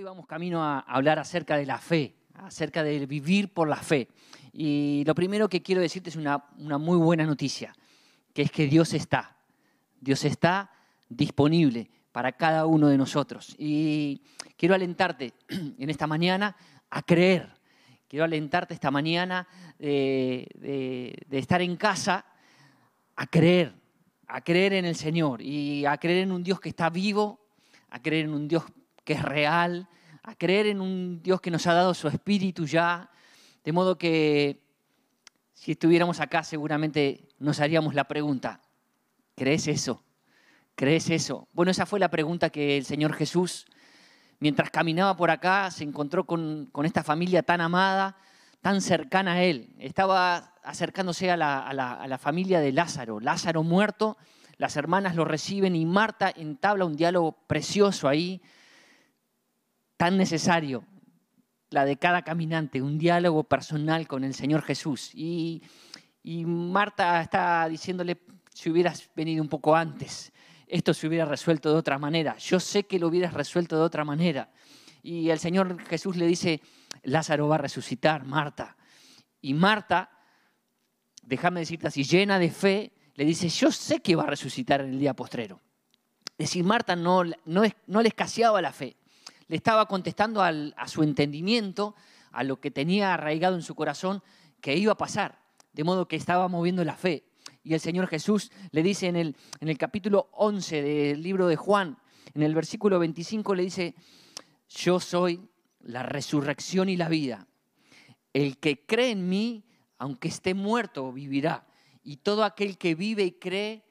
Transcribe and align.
hoy 0.00 0.04
vamos 0.04 0.26
camino 0.26 0.64
a 0.64 0.78
hablar 0.78 1.18
acerca 1.18 1.58
de 1.58 1.66
la 1.66 1.76
fe, 1.76 2.14
acerca 2.32 2.82
de 2.82 3.04
vivir 3.04 3.52
por 3.52 3.68
la 3.68 3.76
fe. 3.76 4.08
Y 4.50 5.02
lo 5.06 5.14
primero 5.14 5.46
que 5.46 5.60
quiero 5.60 5.82
decirte 5.82 6.08
es 6.08 6.16
una, 6.16 6.42
muy 6.56 6.96
buena 6.96 7.26
noticia, 7.26 7.74
que 8.32 8.40
es 8.40 8.50
que 8.50 8.66
Dios 8.66 8.94
está. 8.94 9.36
Dios 10.00 10.24
está 10.24 10.70
disponible 11.10 11.90
para 12.12 12.32
cada 12.32 12.64
uno 12.64 12.88
de 12.88 12.96
nosotros. 12.96 13.54
Y 13.58 14.22
quiero 14.56 14.74
alentarte 14.74 15.34
en 15.50 15.90
esta 15.90 16.06
mañana 16.06 16.56
a 16.88 17.02
creer. 17.02 17.52
Quiero 18.08 18.24
alentarte 18.24 18.72
esta 18.72 18.90
mañana 18.90 19.46
de, 19.78 20.48
de- 20.54 21.26
de 21.28 21.38
estar 21.38 21.60
en 21.60 21.76
casa 21.76 22.24
a 23.16 23.26
creer, 23.26 23.74
a 24.28 24.40
creer 24.40 24.72
en 24.72 24.86
el 24.86 24.96
Señor 24.96 25.42
y 25.42 25.84
a 25.84 25.98
creer 25.98 26.22
en 26.22 26.32
un 26.32 26.42
Dios 26.42 26.58
que 26.58 26.70
está 26.70 26.88
vivo, 26.88 27.38
a 27.90 28.00
creer 28.00 28.24
en 28.24 28.32
un 28.32 28.48
Dios 28.48 28.64
que 29.10 29.14
es 29.14 29.22
real, 29.22 29.88
a 30.22 30.36
creer 30.36 30.68
en 30.68 30.80
un 30.80 31.20
Dios 31.20 31.40
que 31.40 31.50
nos 31.50 31.66
ha 31.66 31.74
dado 31.74 31.94
su 31.94 32.06
espíritu 32.06 32.64
ya. 32.64 33.10
De 33.64 33.72
modo 33.72 33.98
que 33.98 34.62
si 35.52 35.72
estuviéramos 35.72 36.20
acá 36.20 36.44
seguramente 36.44 37.26
nos 37.40 37.58
haríamos 37.58 37.92
la 37.96 38.04
pregunta, 38.04 38.60
¿crees 39.34 39.66
eso? 39.66 40.04
¿Crees 40.76 41.10
eso? 41.10 41.48
Bueno, 41.52 41.72
esa 41.72 41.86
fue 41.86 41.98
la 41.98 42.08
pregunta 42.08 42.50
que 42.50 42.76
el 42.76 42.84
Señor 42.84 43.12
Jesús, 43.14 43.66
mientras 44.38 44.70
caminaba 44.70 45.16
por 45.16 45.32
acá, 45.32 45.72
se 45.72 45.82
encontró 45.82 46.24
con, 46.24 46.66
con 46.70 46.86
esta 46.86 47.02
familia 47.02 47.42
tan 47.42 47.60
amada, 47.60 48.16
tan 48.60 48.80
cercana 48.80 49.32
a 49.32 49.42
Él. 49.42 49.74
Estaba 49.80 50.54
acercándose 50.62 51.32
a 51.32 51.36
la, 51.36 51.66
a 51.66 51.72
la- 51.72 51.94
a 51.94 52.06
la 52.06 52.18
familia 52.18 52.60
de 52.60 52.70
Lázaro. 52.70 53.18
Lázaro 53.18 53.64
muerto, 53.64 54.16
las 54.56 54.76
hermanas 54.76 55.16
lo 55.16 55.24
reciben 55.24 55.74
y 55.74 55.84
Marta 55.84 56.32
entabla 56.36 56.84
un 56.84 56.94
diálogo 56.94 57.32
precioso 57.48 58.06
ahí, 58.06 58.40
tan 60.00 60.16
necesario, 60.16 60.82
la 61.68 61.84
de 61.84 61.98
cada 61.98 62.22
caminante, 62.22 62.80
un 62.80 62.96
diálogo 62.96 63.44
personal 63.44 64.08
con 64.08 64.24
el 64.24 64.32
Señor 64.32 64.62
Jesús. 64.62 65.10
Y, 65.12 65.62
y 66.22 66.46
Marta 66.46 67.20
está 67.20 67.68
diciéndole, 67.68 68.16
si 68.50 68.70
hubieras 68.70 69.10
venido 69.14 69.42
un 69.42 69.50
poco 69.50 69.76
antes, 69.76 70.32
esto 70.66 70.94
se 70.94 71.06
hubiera 71.06 71.26
resuelto 71.26 71.70
de 71.70 71.76
otra 71.76 71.98
manera. 71.98 72.34
Yo 72.38 72.58
sé 72.60 72.84
que 72.84 72.98
lo 72.98 73.08
hubieras 73.08 73.34
resuelto 73.34 73.76
de 73.76 73.82
otra 73.82 74.06
manera. 74.06 74.50
Y 75.02 75.28
el 75.28 75.38
Señor 75.38 75.78
Jesús 75.84 76.16
le 76.16 76.26
dice, 76.26 76.62
Lázaro 77.02 77.48
va 77.48 77.56
a 77.56 77.58
resucitar, 77.58 78.24
Marta. 78.24 78.78
Y 79.42 79.52
Marta, 79.52 80.10
déjame 81.22 81.60
decirte 81.60 81.88
así, 81.88 82.04
llena 82.04 82.38
de 82.38 82.50
fe, 82.50 82.94
le 83.16 83.26
dice, 83.26 83.50
yo 83.50 83.70
sé 83.70 84.00
que 84.00 84.16
va 84.16 84.22
a 84.22 84.28
resucitar 84.28 84.80
en 84.80 84.92
el 84.92 84.98
día 84.98 85.12
postrero. 85.12 85.60
Es 86.38 86.46
decir, 86.46 86.64
Marta 86.64 86.96
no, 86.96 87.22
no, 87.44 87.64
no 87.86 88.00
le 88.00 88.08
escaseaba 88.08 88.62
la 88.62 88.72
fe, 88.72 88.96
le 89.50 89.56
estaba 89.56 89.86
contestando 89.86 90.42
a 90.44 90.86
su 90.86 91.02
entendimiento, 91.02 91.96
a 92.30 92.44
lo 92.44 92.60
que 92.60 92.70
tenía 92.70 93.14
arraigado 93.14 93.56
en 93.56 93.62
su 93.62 93.74
corazón, 93.74 94.22
que 94.60 94.76
iba 94.76 94.92
a 94.92 94.96
pasar, 94.96 95.40
de 95.72 95.82
modo 95.82 96.06
que 96.06 96.14
estaba 96.14 96.46
moviendo 96.46 96.84
la 96.84 96.94
fe. 96.94 97.24
Y 97.64 97.74
el 97.74 97.80
Señor 97.80 98.06
Jesús 98.06 98.52
le 98.70 98.84
dice 98.84 99.08
en 99.08 99.16
el, 99.16 99.36
en 99.58 99.68
el 99.68 99.76
capítulo 99.76 100.28
11 100.34 100.82
del 100.82 101.22
libro 101.24 101.48
de 101.48 101.56
Juan, 101.56 101.98
en 102.32 102.44
el 102.44 102.54
versículo 102.54 103.00
25, 103.00 103.56
le 103.56 103.64
dice, 103.64 103.96
yo 104.68 105.00
soy 105.00 105.50
la 105.80 106.04
resurrección 106.04 106.88
y 106.88 106.96
la 106.96 107.08
vida. 107.08 107.48
El 108.32 108.58
que 108.58 108.86
cree 108.86 109.10
en 109.10 109.28
mí, 109.28 109.64
aunque 109.98 110.28
esté 110.28 110.54
muerto, 110.54 111.12
vivirá. 111.12 111.66
Y 112.04 112.18
todo 112.18 112.44
aquel 112.44 112.78
que 112.78 112.94
vive 112.94 113.24
y 113.24 113.32
cree 113.32 113.82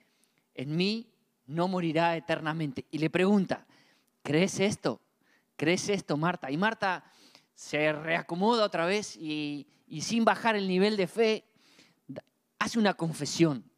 en 0.54 0.78
mí, 0.78 1.12
no 1.48 1.68
morirá 1.68 2.16
eternamente. 2.16 2.86
Y 2.92 3.00
le 3.00 3.10
pregunta, 3.10 3.68
¿crees 4.24 4.62
esto? 4.62 5.02
¿Crees 5.60 5.90
esto, 5.90 6.16
Marta? 6.16 6.50
Y 6.50 6.56
Marta 6.56 7.04
se 7.54 7.92
reacomoda 7.92 8.64
otra 8.64 8.86
vez 8.86 9.18
y, 9.18 9.68
sin 10.00 10.24
bajar 10.24 10.56
el 10.56 10.70
nivel 10.70 10.96
de 10.96 11.06
fe, 11.06 11.44
hace 12.60 12.80
una 12.80 12.94
confesión. 12.94 13.70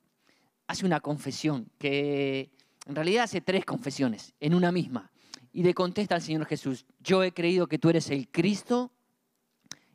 Hace 0.67 0.85
una 0.85 0.99
confesión 0.99 1.71
que 1.79 2.51
en 2.85 2.93
realidad 2.93 3.23
hace 3.23 3.41
tres 3.41 3.65
confesiones 3.65 4.35
en 4.39 4.53
una 4.53 4.71
misma. 4.71 5.11
Y 5.53 5.63
le 5.63 5.73
contesta 5.73 6.13
al 6.13 6.21
Señor 6.21 6.45
Jesús, 6.45 6.85
yo 6.99 7.23
he 7.23 7.33
creído 7.33 7.65
que 7.65 7.79
tú 7.79 7.89
eres 7.89 8.11
el 8.11 8.29
Cristo, 8.29 8.91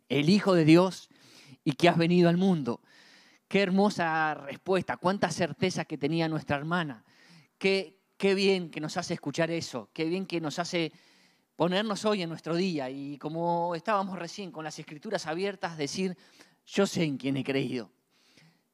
el 0.09 0.29
Hijo 0.29 0.55
de 0.55 0.65
Dios 0.65 1.09
y 1.63 1.75
que 1.75 1.89
has 1.89 1.97
venido 1.97 2.29
al 2.29 2.37
mundo. 2.37 2.81
Qué 3.47 3.63
hermosa 3.63 4.35
respuesta, 4.35 4.97
cuánta 4.97 5.31
certeza 5.31 5.85
que 5.85 5.97
tenía 5.97 6.29
nuestra 6.29 6.57
hermana. 6.57 7.05
Qué, 7.59 8.01
qué 8.17 8.35
bien 8.35 8.73
que 8.73 8.81
nos 8.81 8.97
hace 8.97 9.15
escuchar 9.15 9.53
eso, 9.53 9.89
qué 9.93 10.07
bien 10.07 10.27
que 10.27 10.41
nos 10.41 10.59
hace 10.59 10.91
ponernos 11.57 12.05
hoy 12.05 12.23
en 12.23 12.29
nuestro 12.29 12.55
día 12.55 12.91
y 12.91 13.17
como 13.19 13.75
estábamos 13.75 14.19
recién 14.19 14.53
con 14.53 14.63
las 14.63 14.79
escrituras 14.79 15.27
abiertas, 15.27 15.79
decir, 15.79 16.17
yo 16.67 16.87
sé 16.87 17.05
en 17.05 17.17
quién 17.17 17.37
he 17.39 17.45
creído, 17.45 17.91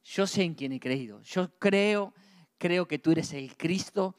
yo 0.03 0.27
sé 0.27 0.43
en 0.43 0.55
quién 0.55 0.73
he 0.73 0.81
creído, 0.81 1.23
yo 1.23 1.57
creo, 1.59 2.13
creo 2.59 2.87
que 2.87 2.99
tú 2.99 3.13
eres 3.13 3.33
el 3.33 3.57
Cristo, 3.57 4.17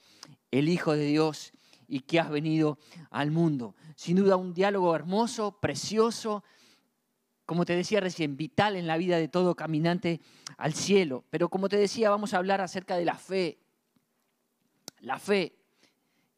el 0.49 0.69
Hijo 0.69 0.93
de 0.93 1.05
Dios 1.05 1.51
y 1.87 1.99
que 1.99 2.19
has 2.19 2.29
venido 2.29 2.79
al 3.11 3.31
mundo. 3.31 3.75
Sin 3.95 4.15
duda 4.15 4.37
un 4.37 4.53
diálogo 4.53 4.95
hermoso, 4.95 5.59
precioso, 5.59 6.43
como 7.45 7.65
te 7.65 7.75
decía 7.75 7.99
recién, 7.99 8.37
vital 8.37 8.77
en 8.77 8.87
la 8.87 8.95
vida 8.95 9.17
de 9.17 9.27
todo 9.27 9.55
caminante 9.55 10.21
al 10.57 10.73
cielo. 10.73 11.25
Pero 11.29 11.49
como 11.49 11.67
te 11.67 11.75
decía, 11.75 12.09
vamos 12.09 12.33
a 12.33 12.37
hablar 12.37 12.61
acerca 12.61 12.95
de 12.95 13.03
la 13.03 13.15
fe. 13.15 13.59
La 14.99 15.19
fe. 15.19 15.57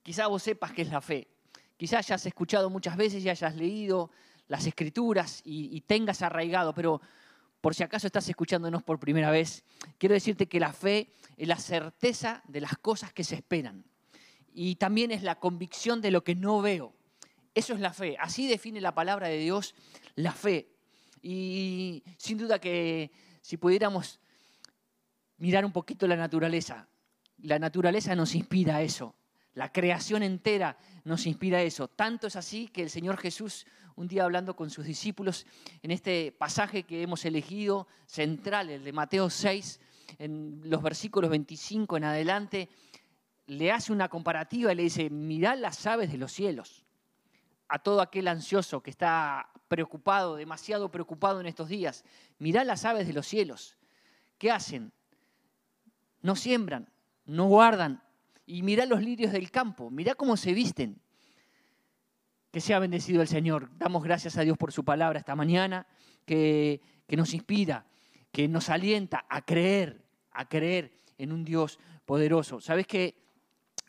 Quizá 0.02 0.25
vos 0.28 0.42
sepas 0.42 0.72
qué 0.72 0.81
es 0.81 0.90
la 0.90 1.02
fe. 1.02 1.34
Quizá 1.78 2.00
hayas 2.00 2.25
escuchado 2.25 2.69
muchas 2.69 2.97
veces 2.97 3.24
y 3.24 3.30
hayas 3.30 3.56
leído 3.56 4.12
las 4.47 4.66
escrituras 4.66 5.41
y, 5.44 5.75
y 5.75 5.81
tengas 5.81 6.22
arraigado, 6.22 6.74
pero 6.74 7.02
por 7.62 7.74
si 7.75 7.84
acaso 7.84 8.08
estás 8.08 8.30
escuchándonos 8.30 8.84
por 8.84 9.00
primera 9.00 9.31
vez, 9.31 9.63
quiero 9.97 10.13
decirte 10.13 10.47
que 10.47 10.59
la 10.59 10.72
fe 10.72 11.12
es 11.36 11.47
la 11.47 11.58
certeza 11.58 12.44
de 12.47 12.62
las 12.62 12.78
cosas 12.78 13.12
que 13.12 13.24
se 13.24 13.36
esperan 13.36 13.84
y 14.56 14.75
también 14.75 15.12
es 15.12 15.22
la 15.22 15.36
convicción 15.36 16.02
de 16.02 16.12
lo 16.12 16.24
que 16.24 16.34
no 16.34 16.62
veo. 16.62 16.94
Eso 17.53 17.74
es 17.74 17.81
la 17.81 17.94
fe. 17.94 18.16
Así 18.19 18.47
define 18.47 18.80
la 18.81 18.96
palabra 18.96 19.28
de 19.28 19.38
Dios 19.38 19.75
la 20.16 20.31
fe. 20.31 20.69
Y 21.22 22.03
sin 22.18 22.38
duda 22.38 22.59
que 22.59 23.12
si 23.42 23.57
pudiéramos 23.57 24.19
mirar 25.38 25.66
un 25.66 25.74
poquito 25.74 26.07
la 26.07 26.16
naturaleza, 26.16 26.88
la 27.40 27.59
naturaleza 27.59 28.16
nos 28.16 28.34
inspira 28.34 28.78
a 28.78 28.81
eso. 28.81 29.13
La 29.56 29.72
creación 29.72 30.22
entera 30.22 30.78
nos 31.06 31.26
inspira 31.26 31.62
eso. 31.62 31.88
Tanto 31.88 32.28
es 32.28 32.36
así 32.36 32.68
que 32.68 32.84
el 32.84 32.90
Señor 32.90 33.18
Jesús, 33.18 33.66
un 33.96 34.08
día 34.08 34.26
hablando 34.26 34.56
con 34.56 34.70
sus 34.70 34.86
discípulos, 34.86 35.48
en 35.82 35.92
este 35.92 36.34
pasaje 36.34 36.84
que 36.84 37.02
hemos 37.02 37.24
elegido, 37.24 37.88
central, 38.06 38.70
el 38.70 38.84
de 38.84 38.92
Mateo 38.92 39.30
6, 39.30 39.80
en 40.20 40.62
los 40.66 40.84
versículos 40.84 41.30
25 41.30 41.96
en 41.96 42.04
adelante, 42.04 42.70
le 43.48 43.72
hace 43.72 43.94
una 43.94 44.10
comparativa 44.10 44.74
y 44.74 44.76
le 44.76 44.84
dice, 44.84 45.10
mirad 45.10 45.58
las 45.58 45.86
aves 45.88 46.12
de 46.12 46.18
los 46.18 46.34
cielos. 46.34 46.84
A 47.70 47.80
todo 47.80 48.02
aquel 48.02 48.28
ansioso 48.28 48.84
que 48.84 48.90
está 48.90 49.50
preocupado, 49.70 50.36
demasiado 50.36 50.92
preocupado 50.92 51.40
en 51.40 51.46
estos 51.46 51.70
días, 51.70 52.04
mirad 52.40 52.66
las 52.66 52.84
aves 52.84 53.08
de 53.08 53.14
los 53.14 53.26
cielos. 53.26 53.78
¿Qué 54.38 54.52
hacen? 54.52 54.92
No 56.22 56.36
siembran, 56.36 56.90
no 57.26 57.46
guardan. 57.46 58.04
Y 58.45 58.61
mirá 58.61 58.85
los 58.85 59.01
lirios 59.01 59.31
del 59.31 59.50
campo, 59.51 59.89
mirá 59.89 60.16
cómo 60.16 60.38
se 60.38 60.53
visten. 60.53 61.01
Que 62.51 62.61
sea 62.61 62.79
bendecido 62.79 63.22
el 63.22 63.28
Señor. 63.28 63.69
Damos 63.78 64.03
gracias 64.03 64.38
a 64.38 64.41
Dios 64.41 64.57
por 64.57 64.72
su 64.72 64.85
palabra 64.85 65.19
esta 65.19 65.35
mañana, 65.35 65.88
que, 66.25 66.79
que 67.07 67.17
nos 67.17 67.33
inspira, 67.33 67.85
que 68.31 68.47
nos 68.47 68.69
alienta 68.69 69.25
a 69.29 69.41
creer, 69.44 70.06
a 70.31 70.47
creer 70.47 70.94
en 71.17 71.31
un 71.31 71.44
Dios 71.44 71.79
poderoso. 72.06 72.61
¿Sabes 72.61 72.88
que 72.88 73.17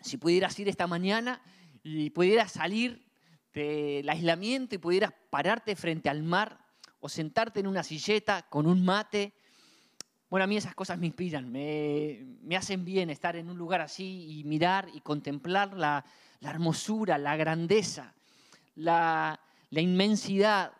si 0.00 0.16
pudieras 0.16 0.58
ir 0.58 0.68
esta 0.68 0.86
mañana 0.86 1.42
y 1.82 2.10
pudieras 2.10 2.52
salir 2.52 3.06
del 3.52 4.08
aislamiento 4.08 4.74
y 4.74 4.78
pudieras 4.78 5.12
pararte 5.30 5.76
frente 5.76 6.08
al 6.08 6.22
mar 6.22 6.64
o 7.00 7.08
sentarte 7.08 7.60
en 7.60 7.66
una 7.66 7.82
silleta 7.82 8.46
con 8.48 8.66
un 8.66 8.84
mate? 8.84 9.34
Bueno, 10.28 10.44
a 10.44 10.46
mí 10.48 10.56
esas 10.56 10.74
cosas 10.74 10.98
me 10.98 11.06
inspiran, 11.06 11.50
me, 11.50 12.24
me 12.42 12.56
hacen 12.56 12.84
bien 12.84 13.10
estar 13.10 13.36
en 13.36 13.48
un 13.48 13.56
lugar 13.56 13.80
así 13.80 14.38
y 14.38 14.44
mirar 14.44 14.88
y 14.92 15.00
contemplar 15.00 15.74
la, 15.74 16.04
la 16.40 16.50
hermosura, 16.50 17.16
la 17.16 17.36
grandeza, 17.36 18.12
la, 18.74 19.38
la 19.70 19.80
inmensidad, 19.80 20.72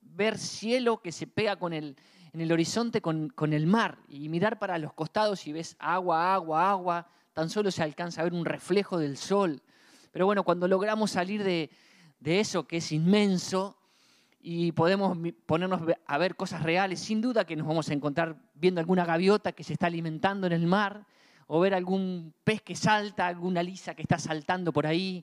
ver 0.00 0.38
cielo 0.38 1.02
que 1.02 1.12
se 1.12 1.26
pega 1.26 1.56
con 1.56 1.74
el, 1.74 1.96
en 2.32 2.40
el 2.40 2.50
horizonte 2.50 3.02
con, 3.02 3.28
con 3.28 3.52
el 3.52 3.66
mar 3.66 3.98
y 4.08 4.28
mirar 4.30 4.58
para 4.58 4.78
los 4.78 4.94
costados 4.94 5.46
y 5.46 5.52
ves 5.52 5.76
agua, 5.78 6.32
agua, 6.34 6.70
agua, 6.70 7.08
tan 7.34 7.50
solo 7.50 7.70
se 7.70 7.82
alcanza 7.82 8.22
a 8.22 8.24
ver 8.24 8.32
un 8.32 8.46
reflejo 8.46 8.98
del 8.98 9.18
sol. 9.18 9.62
Pero 10.12 10.24
bueno, 10.24 10.44
cuando 10.44 10.66
logramos 10.66 11.10
salir 11.10 11.44
de, 11.44 11.70
de 12.20 12.40
eso 12.40 12.66
que 12.66 12.78
es 12.78 12.90
inmenso 12.90 13.77
y 14.50 14.72
podemos 14.72 15.18
ponernos 15.44 15.82
a 16.06 16.16
ver 16.16 16.34
cosas 16.34 16.62
reales, 16.62 17.00
sin 17.00 17.20
duda 17.20 17.44
que 17.44 17.54
nos 17.54 17.66
vamos 17.66 17.90
a 17.90 17.92
encontrar 17.92 18.40
viendo 18.54 18.80
alguna 18.80 19.04
gaviota 19.04 19.52
que 19.52 19.62
se 19.62 19.74
está 19.74 19.88
alimentando 19.88 20.46
en 20.46 20.54
el 20.54 20.66
mar 20.66 21.04
o 21.48 21.60
ver 21.60 21.74
algún 21.74 22.32
pez 22.44 22.62
que 22.62 22.74
salta, 22.74 23.26
alguna 23.26 23.62
lisa 23.62 23.94
que 23.94 24.00
está 24.00 24.18
saltando 24.18 24.72
por 24.72 24.86
ahí. 24.86 25.22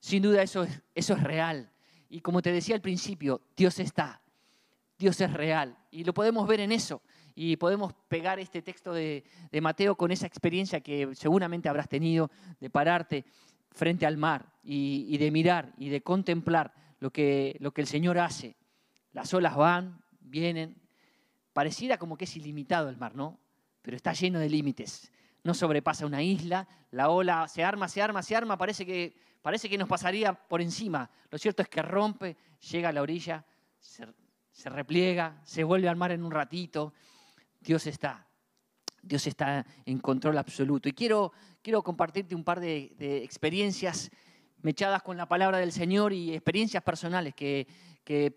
Sin 0.00 0.22
duda 0.22 0.42
eso 0.42 0.62
es, 0.62 0.80
eso 0.94 1.12
es 1.12 1.22
real. 1.22 1.70
Y 2.08 2.22
como 2.22 2.40
te 2.40 2.52
decía 2.52 2.74
al 2.74 2.80
principio, 2.80 3.42
Dios 3.54 3.78
está, 3.80 4.22
Dios 4.98 5.20
es 5.20 5.30
real. 5.34 5.76
Y 5.90 6.04
lo 6.04 6.14
podemos 6.14 6.48
ver 6.48 6.60
en 6.60 6.72
eso. 6.72 7.02
Y 7.34 7.58
podemos 7.58 7.92
pegar 8.08 8.38
este 8.40 8.62
texto 8.62 8.94
de, 8.94 9.24
Mateo 9.60 9.94
con 9.94 10.10
esa 10.10 10.26
experiencia 10.26 10.80
que 10.80 11.14
seguramente 11.14 11.68
habrás 11.68 11.90
tenido 11.90 12.30
de 12.60 12.70
pararte 12.70 13.26
frente 13.72 14.06
al 14.06 14.16
mar 14.16 14.54
y, 14.62 15.18
de 15.18 15.30
mirar 15.30 15.74
y 15.76 15.90
de 15.90 16.00
contemplar 16.00 16.72
lo 17.04 17.10
que, 17.10 17.54
lo 17.60 17.74
que 17.74 17.82
el 17.82 17.86
Señor 17.86 18.18
hace. 18.18 18.56
Las 19.12 19.34
olas 19.34 19.54
van, 19.56 20.02
vienen. 20.20 20.80
Pareciera 21.52 21.98
como 21.98 22.16
que 22.16 22.24
es 22.24 22.34
ilimitado 22.34 22.88
el 22.88 22.96
mar, 22.96 23.14
¿no? 23.14 23.38
Pero 23.82 23.94
está 23.94 24.14
lleno 24.14 24.38
de 24.38 24.48
límites. 24.48 25.12
No 25.42 25.52
sobrepasa 25.52 26.06
una 26.06 26.22
isla, 26.22 26.66
la 26.92 27.10
ola 27.10 27.46
se 27.46 27.62
arma, 27.62 27.88
se 27.88 28.00
arma, 28.00 28.22
se 28.22 28.34
arma, 28.34 28.56
parece 28.56 28.86
que, 28.86 29.14
parece 29.42 29.68
que 29.68 29.76
nos 29.76 29.86
pasaría 29.86 30.32
por 30.32 30.62
encima. 30.62 31.10
Lo 31.28 31.36
cierto 31.36 31.60
es 31.60 31.68
que 31.68 31.82
rompe, 31.82 32.38
llega 32.70 32.88
a 32.88 32.92
la 32.92 33.02
orilla, 33.02 33.44
se, 33.78 34.70
repliega, 34.70 35.42
se 35.44 35.62
vuelve 35.62 35.90
al 35.90 35.96
mar 35.96 36.10
en 36.10 36.24
un 36.24 36.30
ratito. 36.30 36.94
Dios 37.60 37.86
está. 37.86 38.26
Dios 39.02 39.26
está 39.26 39.66
en 39.84 39.98
control 39.98 40.38
absoluto. 40.38 40.88
Y 40.88 40.92
quiero, 40.92 41.32
quiero 41.60 41.82
compartirte 41.82 42.34
un 42.34 42.44
par 42.44 42.60
de, 42.60 42.94
experiencias 43.22 44.10
mechadas 44.64 45.02
con 45.02 45.16
la 45.16 45.28
palabra 45.28 45.58
del 45.58 45.72
Señor 45.72 46.12
y 46.12 46.32
experiencias 46.32 46.82
personales 46.82 47.34
que, 47.34 47.66
que, 48.02 48.32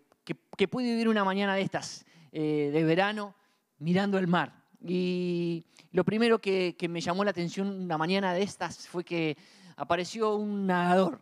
pude 0.70 0.84
vivir 0.84 1.08
una 1.08 1.24
mañana 1.24 1.56
de 1.56 1.62
estas, 1.62 2.06
eh, 2.34 2.70
de 2.72 2.84
verano, 2.84 3.34
mirando 3.80 4.18
el 4.18 4.28
mar. 4.28 4.66
Y 4.86 5.66
lo 5.92 6.04
primero 6.04 6.40
que, 6.40 6.76
que 6.78 6.90
me 6.90 7.00
llamó 7.00 7.24
la 7.24 7.32
atención 7.32 7.70
una 7.70 7.98
mañana 7.98 8.34
de 8.34 8.44
estas 8.44 8.88
fue 8.90 9.06
que 9.06 9.38
apareció 9.78 10.36
un 10.36 10.68
nadador, 10.68 11.22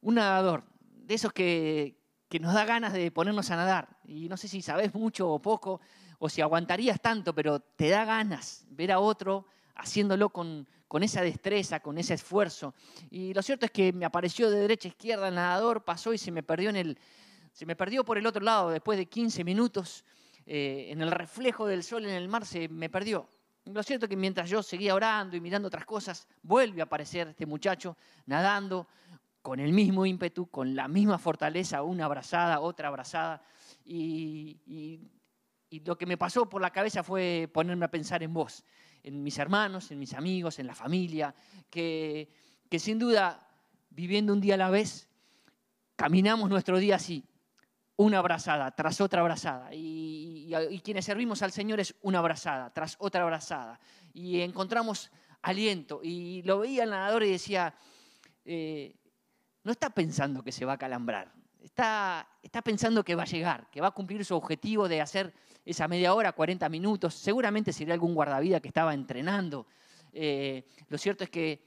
un 0.00 0.14
nadador, 0.14 0.64
de 0.80 1.14
esos 1.14 1.32
que, 1.32 1.98
que 2.30 2.40
nos 2.40 2.54
da 2.54 2.64
ganas 2.64 2.94
de 2.94 3.10
ponernos 3.10 3.50
a 3.50 3.56
nadar. 3.56 3.98
Y 4.04 4.28
no 4.30 4.38
sé 4.38 4.48
si 4.48 4.62
sabes 4.62 4.94
mucho 4.94 5.28
o 5.28 5.38
poco, 5.38 5.82
o 6.18 6.30
si 6.30 6.40
aguantarías 6.40 7.00
tanto, 7.00 7.34
pero 7.34 7.60
te 7.60 7.90
da 7.90 8.06
ganas 8.06 8.66
ver 8.70 8.90
a 8.90 9.00
otro 9.00 9.44
haciéndolo 9.74 10.30
con, 10.30 10.66
con 10.88 11.02
esa 11.02 11.22
destreza, 11.22 11.80
con 11.80 11.98
ese 11.98 12.14
esfuerzo. 12.14 12.74
Y 13.10 13.32
lo 13.34 13.42
cierto 13.42 13.66
es 13.66 13.70
que 13.70 13.92
me 13.92 14.04
apareció 14.04 14.50
de 14.50 14.60
derecha 14.60 14.88
a 14.88 14.90
izquierda 14.90 15.28
el 15.28 15.34
nadador, 15.34 15.84
pasó 15.84 16.12
y 16.12 16.18
se 16.18 16.32
me 16.32 16.42
perdió 16.42 16.70
en 16.70 16.76
el, 16.76 16.98
se 17.52 17.66
me 17.66 17.76
perdió 17.76 18.04
por 18.04 18.18
el 18.18 18.26
otro 18.26 18.42
lado 18.42 18.70
después 18.70 18.98
de 18.98 19.06
15 19.06 19.44
minutos. 19.44 20.04
Eh, 20.46 20.88
en 20.90 21.02
el 21.02 21.10
reflejo 21.10 21.66
del 21.66 21.84
sol 21.84 22.06
en 22.06 22.10
el 22.10 22.28
mar 22.28 22.46
se 22.46 22.68
me 22.68 22.88
perdió. 22.88 23.28
Lo 23.66 23.82
cierto 23.82 24.06
es 24.06 24.10
que 24.10 24.16
mientras 24.16 24.48
yo 24.48 24.62
seguía 24.62 24.94
orando 24.94 25.36
y 25.36 25.40
mirando 25.40 25.68
otras 25.68 25.84
cosas, 25.84 26.26
vuelve 26.42 26.80
a 26.80 26.84
aparecer 26.84 27.28
este 27.28 27.44
muchacho 27.44 27.98
nadando 28.24 28.88
con 29.42 29.60
el 29.60 29.72
mismo 29.72 30.06
ímpetu, 30.06 30.46
con 30.46 30.74
la 30.74 30.88
misma 30.88 31.18
fortaleza, 31.18 31.82
una 31.82 32.06
abrazada, 32.06 32.60
otra 32.60 32.88
abrazada. 32.88 33.42
Y, 33.84 35.00
lo 35.84 35.98
que 35.98 36.06
me 36.06 36.16
pasó 36.16 36.48
por 36.48 36.62
la 36.62 36.70
cabeza 36.70 37.02
fue 37.02 37.50
ponerme 37.52 37.84
a 37.84 37.90
pensar 37.90 38.22
en 38.22 38.32
vos, 38.32 38.64
en 39.02 39.22
mis 39.22 39.38
hermanos, 39.38 39.90
en 39.90 39.98
mis 39.98 40.14
amigos, 40.14 40.58
en 40.58 40.66
la 40.66 40.74
familia, 40.74 41.34
que, 41.70 42.28
que 42.68 42.78
sin 42.78 42.98
duda, 42.98 43.48
viviendo 43.90 44.32
un 44.32 44.40
día 44.40 44.54
a 44.54 44.58
la 44.58 44.70
vez, 44.70 45.08
caminamos 45.96 46.48
nuestro 46.48 46.78
día 46.78 46.96
así, 46.96 47.24
una 47.98 48.18
abrazada 48.18 48.70
tras 48.70 49.00
otra 49.00 49.20
abrazada. 49.20 49.70
Y, 49.72 50.54
quienes 50.84 51.04
servimos 51.04 51.42
al 51.42 51.52
Señor 51.52 51.80
es 51.80 51.94
una 52.02 52.20
abrazada 52.20 52.72
tras 52.72 52.96
otra 53.00 53.22
abrazada. 53.22 53.80
Y 54.14 54.40
encontramos 54.40 55.10
aliento. 55.42 56.00
Y 56.02 56.42
lo 56.42 56.60
veía 56.60 56.84
el 56.84 56.90
nadador 56.90 57.24
y 57.24 57.32
decía, 57.32 57.74
eh, 58.44 58.94
no 59.64 59.72
está 59.72 59.90
pensando 59.90 60.42
que 60.42 60.52
se 60.52 60.64
va 60.64 60.74
a 60.74 60.78
calambrar, 60.78 61.32
está, 61.68 62.28
está 62.42 62.62
pensando 62.62 63.04
que 63.04 63.14
va 63.14 63.22
a 63.22 63.26
llegar, 63.26 63.70
que 63.70 63.80
va 63.80 63.88
a 63.88 63.92
cumplir 63.92 64.24
su 64.24 64.34
objetivo 64.34 64.88
de 64.88 65.00
hacer 65.00 65.32
esa 65.64 65.86
media 65.86 66.14
hora, 66.14 66.32
40 66.32 66.68
minutos. 66.68 67.14
Seguramente 67.14 67.72
sería 67.72 67.94
algún 67.94 68.14
guardavida 68.14 68.60
que 68.60 68.68
estaba 68.68 68.94
entrenando. 68.94 69.66
Eh, 70.12 70.64
lo 70.88 70.98
cierto 70.98 71.24
es 71.24 71.30
que 71.30 71.62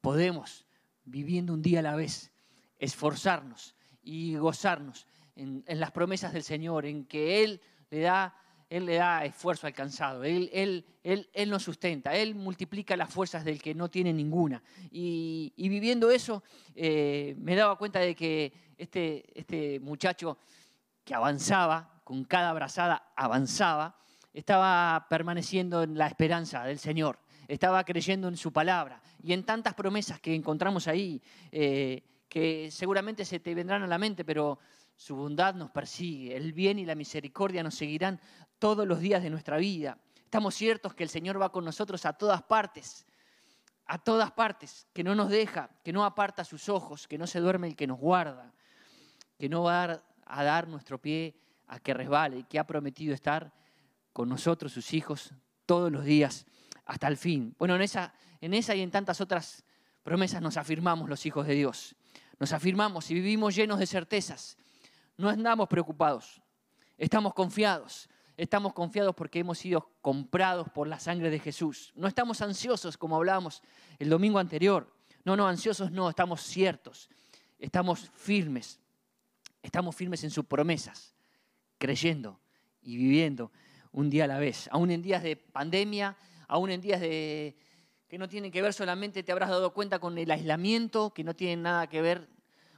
podemos, 0.00 0.66
viviendo 1.04 1.52
un 1.52 1.62
día 1.62 1.80
a 1.80 1.82
la 1.82 1.96
vez, 1.96 2.32
esforzarnos 2.78 3.74
y 4.02 4.36
gozarnos 4.36 5.06
en, 5.36 5.64
en 5.66 5.80
las 5.80 5.90
promesas 5.90 6.32
del 6.32 6.42
Señor, 6.42 6.86
en 6.86 7.06
que 7.06 7.42
Él 7.42 7.60
le 7.90 8.00
da 8.00 8.34
él 8.70 8.86
le 8.86 8.94
da 8.94 9.24
esfuerzo 9.24 9.66
alcanzado, 9.66 10.22
Él, 10.22 10.48
él, 10.52 10.86
él, 11.02 11.28
él 11.34 11.50
nos 11.50 11.64
sustenta, 11.64 12.14
Él 12.14 12.36
multiplica 12.36 12.96
las 12.96 13.12
fuerzas 13.12 13.44
del 13.44 13.60
que 13.60 13.74
no 13.74 13.90
tiene 13.90 14.12
ninguna. 14.12 14.62
Y, 14.92 15.52
viviendo 15.56 16.08
eso, 16.10 16.44
eh, 16.76 17.34
me 17.38 17.56
daba 17.56 17.76
cuenta 17.76 17.98
de 17.98 18.14
que 18.14 18.52
este, 18.78 19.24
este 19.38 19.80
muchacho 19.80 20.38
que 21.04 21.14
avanzaba, 21.14 22.00
con 22.04 22.24
cada 22.24 22.50
abrazada 22.50 23.12
avanzaba, 23.16 23.96
estaba 24.32 25.06
permaneciendo 25.10 25.82
en 25.82 25.98
la 25.98 26.06
esperanza 26.06 26.62
del 26.62 26.78
Señor, 26.78 27.18
estaba 27.48 27.82
creyendo 27.82 28.28
en 28.28 28.36
su 28.36 28.52
palabra 28.52 29.02
y 29.20 29.32
en 29.32 29.42
tantas 29.42 29.74
promesas 29.74 30.20
que 30.20 30.32
encontramos 30.32 30.86
ahí, 30.86 31.20
eh, 31.50 32.04
que 32.28 32.70
seguramente 32.70 33.24
se 33.24 33.40
te 33.40 33.52
vendrán 33.52 33.82
a 33.82 33.88
la 33.88 33.98
mente, 33.98 34.24
pero 34.24 34.60
su 35.00 35.16
bondad 35.16 35.54
nos 35.54 35.70
persigue, 35.70 36.36
el 36.36 36.52
bien 36.52 36.78
y 36.78 36.84
la 36.84 36.94
misericordia 36.94 37.62
nos 37.62 37.74
seguirán 37.74 38.20
todos 38.58 38.86
los 38.86 39.00
días 39.00 39.22
de 39.22 39.30
nuestra 39.30 39.56
vida. 39.56 39.96
Estamos 40.22 40.54
ciertos 40.54 40.92
que 40.92 41.02
el 41.02 41.08
Señor 41.08 41.40
va 41.40 41.50
con 41.50 41.64
nosotros 41.64 42.04
a 42.04 42.12
todas 42.12 42.42
partes, 42.42 43.06
a 43.86 43.96
todas 43.96 44.30
partes, 44.32 44.86
que 44.92 45.02
no 45.02 45.14
nos 45.14 45.30
deja, 45.30 45.70
que 45.82 45.94
no 45.94 46.04
aparta 46.04 46.44
sus 46.44 46.68
ojos, 46.68 47.08
que 47.08 47.16
no 47.16 47.26
se 47.26 47.40
duerme 47.40 47.68
el 47.68 47.76
que 47.76 47.86
nos 47.86 47.98
guarda, 47.98 48.52
que 49.38 49.48
no 49.48 49.62
va 49.62 50.02
a 50.26 50.44
dar 50.44 50.68
nuestro 50.68 51.00
pie 51.00 51.34
a 51.68 51.80
que 51.80 51.94
resbale, 51.94 52.44
que 52.44 52.58
ha 52.58 52.66
prometido 52.66 53.14
estar 53.14 53.54
con 54.12 54.28
nosotros, 54.28 54.70
sus 54.70 54.92
hijos, 54.92 55.32
todos 55.64 55.90
los 55.90 56.04
días 56.04 56.44
hasta 56.84 57.08
el 57.08 57.16
fin. 57.16 57.54
Bueno, 57.58 57.74
en 57.74 57.80
esa, 57.80 58.12
en 58.42 58.52
esa 58.52 58.74
y 58.74 58.82
en 58.82 58.90
tantas 58.90 59.22
otras 59.22 59.64
promesas 60.02 60.42
nos 60.42 60.58
afirmamos 60.58 61.08
los 61.08 61.24
hijos 61.24 61.46
de 61.46 61.54
Dios. 61.54 61.96
Nos 62.38 62.52
afirmamos 62.52 63.10
y 63.10 63.14
vivimos 63.14 63.56
llenos 63.56 63.78
de 63.78 63.86
certezas. 63.86 64.58
No 65.20 65.28
andamos 65.28 65.68
preocupados, 65.68 66.40
estamos 66.96 67.34
confiados. 67.34 68.08
Estamos 68.38 68.72
confiados 68.72 69.14
porque 69.14 69.40
hemos 69.40 69.58
sido 69.58 69.92
comprados 70.00 70.70
por 70.70 70.88
la 70.88 70.98
sangre 70.98 71.28
de 71.28 71.38
Jesús. 71.38 71.92
No 71.94 72.08
estamos 72.08 72.40
ansiosos 72.40 72.96
como 72.96 73.16
hablábamos 73.16 73.62
el 73.98 74.08
domingo 74.08 74.38
anterior. 74.38 74.90
No, 75.26 75.36
no, 75.36 75.46
ansiosos 75.46 75.90
no, 75.90 76.08
estamos 76.08 76.40
ciertos. 76.40 77.10
Estamos 77.58 78.08
firmes. 78.14 78.80
Estamos 79.62 79.94
firmes 79.94 80.24
en 80.24 80.30
sus 80.30 80.46
promesas, 80.46 81.14
creyendo 81.76 82.40
y 82.80 82.96
viviendo 82.96 83.52
un 83.92 84.08
día 84.08 84.24
a 84.24 84.26
la 84.26 84.38
vez. 84.38 84.70
Aún 84.72 84.90
en 84.90 85.02
días 85.02 85.22
de 85.22 85.36
pandemia, 85.36 86.16
aún 86.48 86.70
en 86.70 86.80
días 86.80 86.98
de, 86.98 87.58
que 88.08 88.16
no 88.16 88.26
tienen 88.26 88.50
que 88.50 88.62
ver 88.62 88.72
solamente, 88.72 89.22
te 89.22 89.32
habrás 89.32 89.50
dado 89.50 89.74
cuenta 89.74 89.98
con 89.98 90.16
el 90.16 90.30
aislamiento, 90.30 91.12
que 91.12 91.24
no 91.24 91.36
tienen 91.36 91.60
nada 91.60 91.88
que 91.88 92.00
ver 92.00 92.26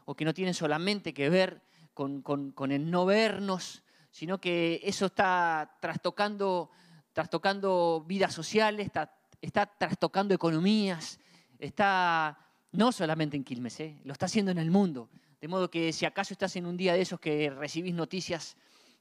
o 0.07 0.17
que 0.17 0.25
no 0.25 0.35
tienen 0.35 0.55
solamente 0.55 1.15
que 1.15 1.31
ver 1.31 1.63
con, 1.95 2.55
el 2.71 2.91
no 2.91 3.07
vernos, 3.07 3.83
sino 4.11 4.41
que 4.41 4.81
eso 4.83 5.07
está 5.07 5.77
trastocando, 5.81 6.71
trastocando 7.13 8.05
vidas 8.07 8.33
sociales, 8.33 8.87
está, 8.87 9.15
está 9.41 9.67
trastocando 9.67 10.35
economías, 10.35 11.19
está 11.59 12.39
no 12.73 12.93
solamente 12.93 13.37
en 13.37 13.45
Quilmes, 13.45 13.81
¿eh? 13.81 14.01
lo 14.05 14.13
está 14.13 14.27
haciendo 14.27 14.51
en 14.51 14.59
el 14.59 14.71
mundo. 14.71 15.11
De 15.41 15.49
modo 15.49 15.71
que 15.71 15.93
si 15.93 16.07
acaso 16.07 16.35
estás 16.35 16.55
en 16.57 16.67
un 16.67 16.77
día 16.77 16.95
de 16.95 17.03
esos 17.03 17.21
que 17.21 17.51
recibís 17.51 17.95
noticias 17.95 18.57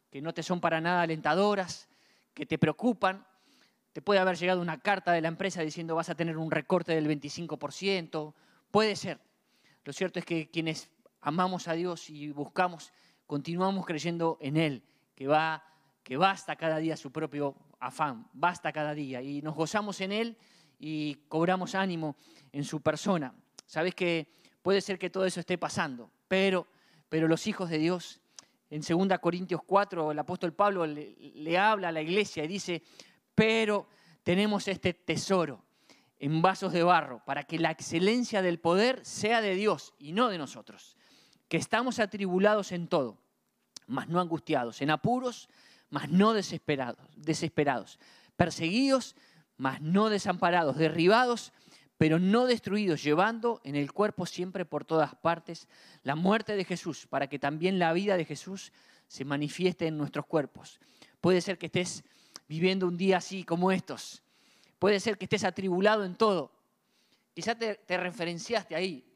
que 0.10 0.22
no 0.22 0.34
te 0.34 0.44
son 0.44 0.60
para 0.60 0.82
nada 0.82 1.04
alentadoras, 1.04 1.88
que 2.34 2.46
te 2.46 2.58
preocupan, 2.58 3.26
te 3.94 4.02
puede 4.02 4.20
haber 4.20 4.38
llegado 4.38 4.62
una 4.62 4.80
carta 4.80 5.12
de 5.12 5.22
la 5.22 5.28
empresa 5.28 5.62
diciendo 5.62 5.96
vas 5.96 6.10
a 6.10 6.16
tener 6.16 6.38
un 6.38 6.52
recorte 6.52 6.94
del 6.94 7.08
25%, 7.08 8.34
puede 8.72 8.96
ser. 8.96 9.20
Lo 9.84 9.94
cierto 9.94 10.20
es 10.20 10.26
que 10.26 10.50
quienes 10.50 10.90
amamos 11.22 11.68
a 11.68 11.74
Dios 11.74 12.10
y 12.10 12.32
buscamos, 12.32 12.92
continuamos 13.26 13.86
creyendo 13.86 14.38
en 14.42 14.58
Él, 14.58 14.84
que 15.16 15.28
va 15.28 15.64
que 16.04 16.18
basta 16.18 16.56
cada 16.56 16.78
día 16.78 16.98
su 16.98 17.12
propio 17.12 17.56
afán, 17.80 18.28
basta 18.34 18.72
cada 18.72 18.94
día 18.94 19.22
y 19.22 19.42
nos 19.42 19.56
gozamos 19.56 20.02
en 20.02 20.12
Él 20.12 20.38
y 20.80 21.16
cobramos 21.28 21.76
ánimo 21.76 22.16
en 22.52 22.64
su 22.64 22.82
persona. 22.82 23.34
Sabes 23.66 23.94
que 23.94 24.28
puede 24.62 24.82
ser 24.82 24.98
que 24.98 25.10
todo 25.10 25.26
eso 25.26 25.40
esté 25.40 25.58
pasando, 25.58 26.10
pero, 26.28 26.68
pero 27.08 27.28
los 27.28 27.46
hijos 27.48 27.70
de 27.70 27.78
Dios, 27.78 28.20
en 28.70 28.82
2 28.82 29.20
Corintios 29.20 29.62
4, 29.66 30.12
el 30.12 30.20
apóstol 30.20 30.54
Pablo 30.54 30.86
le, 30.86 31.16
le 31.36 31.58
habla 31.58 31.90
a 31.90 31.92
la 31.92 32.02
iglesia 32.02 32.44
y 32.44 32.48
dice, 32.48 32.82
pero 33.36 33.88
tenemos 34.24 34.68
este 34.68 34.94
tesoro 34.94 35.64
en 36.20 36.42
vasos 36.42 36.74
de 36.74 36.84
barro 36.84 37.24
para 37.26 37.44
que 37.44 37.60
la 37.60 37.72
excelencia 37.72 38.42
del 38.42 38.60
poder 38.60 39.06
sea 39.06 39.42
de 39.42 39.56
Dios 39.56 39.94
y 40.00 40.14
no 40.14 40.30
de 40.30 40.38
nosotros 40.38 40.98
que 41.52 41.58
estamos 41.58 42.00
atribulados 42.00 42.72
en 42.72 42.88
todo, 42.88 43.18
mas 43.86 44.08
no 44.08 44.22
angustiados, 44.22 44.82
en 44.82 44.90
apuros, 44.90 45.50
mas 45.90 46.08
no 46.08 46.32
desesperados, 46.32 47.06
desesperados, 47.18 48.00
perseguidos, 48.38 49.18
mas 49.58 49.82
no 49.82 50.08
desamparados, 50.08 50.78
derribados, 50.78 51.52
pero 51.98 52.20
no 52.20 52.46
destruidos, 52.46 53.04
llevando 53.04 53.60
en 53.66 53.76
el 53.76 53.92
cuerpo 53.92 54.26
siempre 54.26 54.64
por 54.64 54.86
todas 54.86 55.14
partes 55.16 55.68
la 56.04 56.16
muerte 56.16 56.56
de 56.56 56.64
Jesús, 56.64 57.06
para 57.06 57.28
que 57.28 57.38
también 57.38 57.80
la 57.80 57.92
vida 57.92 58.16
de 58.16 58.24
Jesús 58.24 58.72
se 59.10 59.26
manifieste 59.26 59.88
en 59.88 59.98
nuestros 59.98 60.28
cuerpos. 60.28 60.80
Puede 61.20 61.42
ser 61.42 61.58
que 61.58 61.66
estés 61.66 62.06
viviendo 62.48 62.88
un 62.88 62.96
día 62.96 63.18
así 63.18 63.44
como 63.44 63.74
estos. 63.74 64.24
Puede 64.80 65.02
ser 65.02 65.18
que 65.18 65.26
estés 65.26 65.44
atribulado 65.44 66.06
en 66.06 66.16
todo. 66.16 66.54
Quizá 67.34 67.56
te, 67.56 67.76
te 67.76 67.98
referenciaste 67.98 68.74
ahí. 68.74 69.11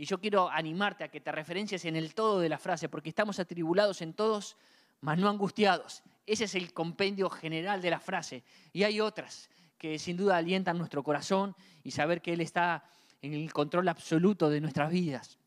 Y 0.00 0.06
yo 0.06 0.18
quiero 0.18 0.48
animarte 0.48 1.04
a 1.04 1.08
que 1.08 1.20
te 1.20 1.30
referencies 1.30 1.84
en 1.84 1.94
el 1.94 2.14
todo 2.14 2.40
de 2.40 2.48
la 2.48 2.56
frase, 2.56 2.88
porque 2.88 3.10
estamos 3.10 3.38
atribulados 3.38 4.00
en 4.00 4.14
todos, 4.14 4.56
mas 5.02 5.18
no 5.18 5.28
angustiados. 5.28 6.02
Ese 6.24 6.44
es 6.44 6.54
el 6.54 6.72
compendio 6.72 7.28
general 7.28 7.82
de 7.82 7.90
la 7.90 8.00
frase. 8.00 8.42
Y 8.72 8.84
hay 8.84 8.98
otras 8.98 9.50
que 9.76 9.98
sin 9.98 10.16
duda 10.16 10.38
alientan 10.38 10.78
nuestro 10.78 11.02
corazón 11.02 11.54
y 11.84 11.90
saber 11.90 12.22
que 12.22 12.32
Él 12.32 12.40
está 12.40 12.82
en 13.20 13.34
el 13.34 13.52
control 13.52 13.88
absoluto 13.88 14.48
de 14.48 14.62
nuestras 14.62 14.90
vidas. 14.90 15.38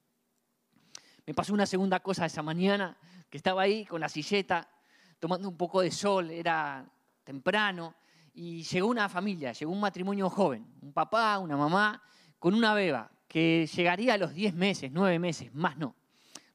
Me 1.25 1.33
pasó 1.33 1.51
una 1.51 1.65
segunda 1.65 2.01
cosa 2.01 2.27
esa 2.27 2.43
mañana, 2.43 2.95
que 3.31 3.37
estaba 3.37 3.63
ahí 3.63 3.85
con 3.85 4.01
la 4.01 4.07
silleta, 4.07 4.69
tomando 5.17 5.49
un 5.49 5.57
poco 5.57 5.81
de 5.81 5.89
sol, 5.89 6.29
era 6.29 6.85
temprano, 7.23 7.95
y 8.35 8.61
llegó 8.61 8.87
una 8.87 9.09
familia, 9.09 9.51
llegó 9.51 9.71
un 9.71 9.81
matrimonio 9.81 10.29
joven, 10.29 10.63
un 10.79 10.93
papá, 10.93 11.39
una 11.39 11.57
mamá, 11.57 12.03
con 12.37 12.53
una 12.53 12.75
beba, 12.75 13.09
que 13.33 13.67
llegaría 13.75 14.13
a 14.13 14.17
los 14.17 14.33
10 14.33 14.53
meses, 14.53 14.91
9 14.93 15.17
meses, 15.17 15.51
más 15.55 15.75
no. 15.77 15.95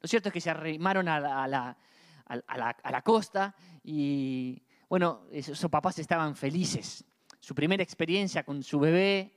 Lo 0.01 0.07
cierto 0.07 0.29
es 0.29 0.33
que 0.33 0.39
se 0.39 0.49
arrimaron 0.49 1.09
a 1.09 1.19
la, 1.19 1.77
a 2.25 2.91
la 2.91 3.01
costa 3.03 3.53
y, 3.83 4.63
bueno, 4.87 5.23
esos 5.31 5.69
papás 5.69 5.99
estaban 5.99 6.37
felices 6.37 7.03
su 7.39 7.55
primera 7.55 7.81
experiencia 7.81 8.43
con 8.43 8.63
su 8.63 8.79
bebé. 8.79 9.33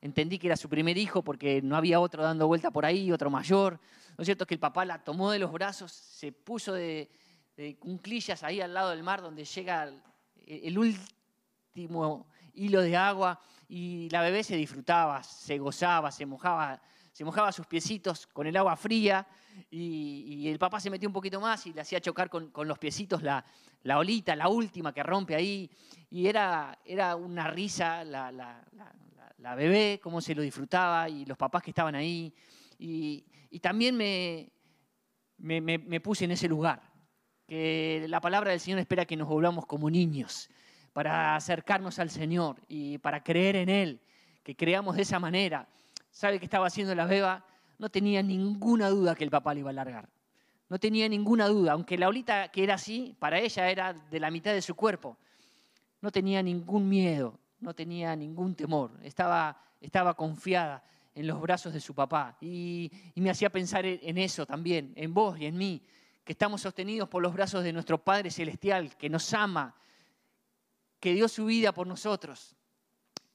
Entendí 0.00 0.38
que 0.38 0.46
era 0.46 0.56
su 0.56 0.68
primer 0.68 0.96
hijo 0.96 1.22
porque 1.22 1.60
no 1.62 1.76
había 1.76 2.00
otro 2.00 2.22
dando 2.22 2.46
vuelta 2.46 2.70
por 2.70 2.86
ahí, 2.86 3.12
otro 3.12 3.30
mayor. 3.30 3.80
Lo 4.16 4.24
cierto 4.24 4.44
es 4.44 4.48
que 4.48 4.54
el 4.54 4.60
papá 4.60 4.84
la 4.84 5.02
tomó 5.02 5.30
de 5.30 5.38
los 5.38 5.52
brazos, 5.52 5.92
se 5.92 6.32
puso 6.32 6.72
de, 6.72 7.10
de 7.56 7.76
cunclillas 7.76 8.42
ahí 8.42 8.60
al 8.60 8.72
lado 8.72 8.90
del 8.90 9.02
mar 9.02 9.20
donde 9.20 9.44
llega 9.44 9.92
el, 10.46 10.78
último 10.78 12.26
hilo 12.60 12.82
de 12.82 12.96
agua 12.96 13.40
y 13.68 14.08
la 14.10 14.20
bebé 14.20 14.44
se 14.44 14.56
disfrutaba, 14.56 15.22
se 15.22 15.58
gozaba, 15.58 16.10
se 16.10 16.26
mojaba, 16.26 16.80
se 17.12 17.24
mojaba 17.24 17.52
sus 17.52 17.66
piecitos 17.66 18.26
con 18.26 18.46
el 18.46 18.56
agua 18.56 18.76
fría 18.76 19.26
y, 19.70 20.48
el 20.48 20.58
papá 20.58 20.78
se 20.78 20.90
metió 20.90 21.08
un 21.08 21.12
poquito 21.12 21.40
más 21.40 21.66
y 21.66 21.72
le 21.72 21.80
hacía 21.80 22.00
chocar 22.00 22.28
con, 22.28 22.50
los 22.66 22.78
piecitos 22.78 23.22
la, 23.22 23.44
la, 23.82 23.98
olita, 23.98 24.36
la 24.36 24.48
última 24.48 24.92
que 24.92 25.02
rompe 25.02 25.34
ahí. 25.34 25.70
Y 26.10 26.26
era, 26.26 26.78
era 26.84 27.16
una 27.16 27.48
risa 27.48 28.04
la, 28.04 29.54
bebé, 29.56 30.00
cómo 30.02 30.20
se 30.20 30.34
lo 30.34 30.42
disfrutaba 30.42 31.08
y 31.08 31.24
los 31.24 31.38
papás 31.38 31.62
que 31.62 31.70
estaban 31.70 31.94
ahí. 31.94 32.34
Y, 32.78 33.24
también 33.60 33.96
me, 33.96 34.50
me, 35.38 35.60
me, 35.60 36.00
puse 36.00 36.24
en 36.24 36.32
ese 36.32 36.48
lugar, 36.48 36.82
que 37.46 38.06
la 38.08 38.20
palabra 38.20 38.50
del 38.50 38.60
Señor 38.60 38.80
espera 38.80 39.04
que 39.04 39.16
nos 39.16 39.28
volvamos 39.28 39.66
como 39.66 39.90
niños 39.90 40.50
para 40.92 41.36
acercarnos 41.36 41.98
al 41.98 42.10
Señor 42.10 42.56
y 42.68 42.98
para 42.98 43.22
creer 43.22 43.56
en 43.56 43.68
Él, 43.68 44.00
que 44.42 44.56
creamos 44.56 44.96
de 44.96 45.02
esa 45.02 45.18
manera. 45.18 45.68
¿Sabe 46.10 46.38
qué 46.38 46.44
estaba 46.44 46.66
haciendo 46.66 46.94
la 46.94 47.06
beba? 47.06 47.44
no 47.80 47.88
tenía 47.88 48.22
ninguna 48.22 48.90
duda 48.90 49.14
que 49.14 49.24
el 49.24 49.30
papá 49.30 49.54
le 49.54 49.60
iba 49.60 49.70
a 49.70 49.72
largar. 49.72 50.08
No 50.68 50.78
tenía 50.78 51.08
ninguna 51.08 51.48
duda, 51.48 51.72
aunque 51.72 51.96
la 51.96 52.08
olita 52.08 52.48
que 52.48 52.62
era 52.62 52.74
así, 52.74 53.16
para 53.18 53.40
ella 53.40 53.70
era 53.70 53.94
de 53.94 54.20
la 54.20 54.30
mitad 54.30 54.52
de 54.52 54.60
su 54.60 54.74
cuerpo. 54.74 55.16
No 56.02 56.12
tenía 56.12 56.42
ningún 56.42 56.88
miedo, 56.88 57.40
no 57.58 57.74
tenía 57.74 58.14
ningún 58.14 58.54
temor. 58.54 58.92
Estaba, 59.02 59.58
estaba 59.80 60.12
confiada 60.14 60.84
en 61.14 61.26
los 61.26 61.40
brazos 61.40 61.72
de 61.72 61.80
su 61.80 61.94
papá. 61.94 62.36
Y, 62.42 62.92
me 63.16 63.30
hacía 63.30 63.50
pensar 63.50 63.86
en 63.86 64.18
eso 64.18 64.44
también, 64.44 64.92
en 64.94 65.14
vos 65.14 65.40
y 65.40 65.46
en 65.46 65.56
mí, 65.56 65.82
que 66.22 66.32
estamos 66.32 66.60
sostenidos 66.60 67.08
por 67.08 67.22
los 67.22 67.32
brazos 67.32 67.64
de 67.64 67.72
nuestro 67.72 68.04
Padre 68.04 68.30
Celestial, 68.30 68.94
que 68.96 69.08
nos 69.08 69.32
ama, 69.32 69.74
que 71.00 71.14
dio 71.14 71.28
su 71.28 71.46
vida 71.46 71.72
por 71.72 71.86
nosotros, 71.86 72.54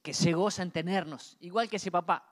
que 0.02 0.14
se 0.14 0.34
goza 0.34 0.64
en 0.64 0.72
tenernos, 0.72 1.36
igual 1.40 1.68
que 1.68 1.78
ese 1.78 1.92
papá 1.92 2.32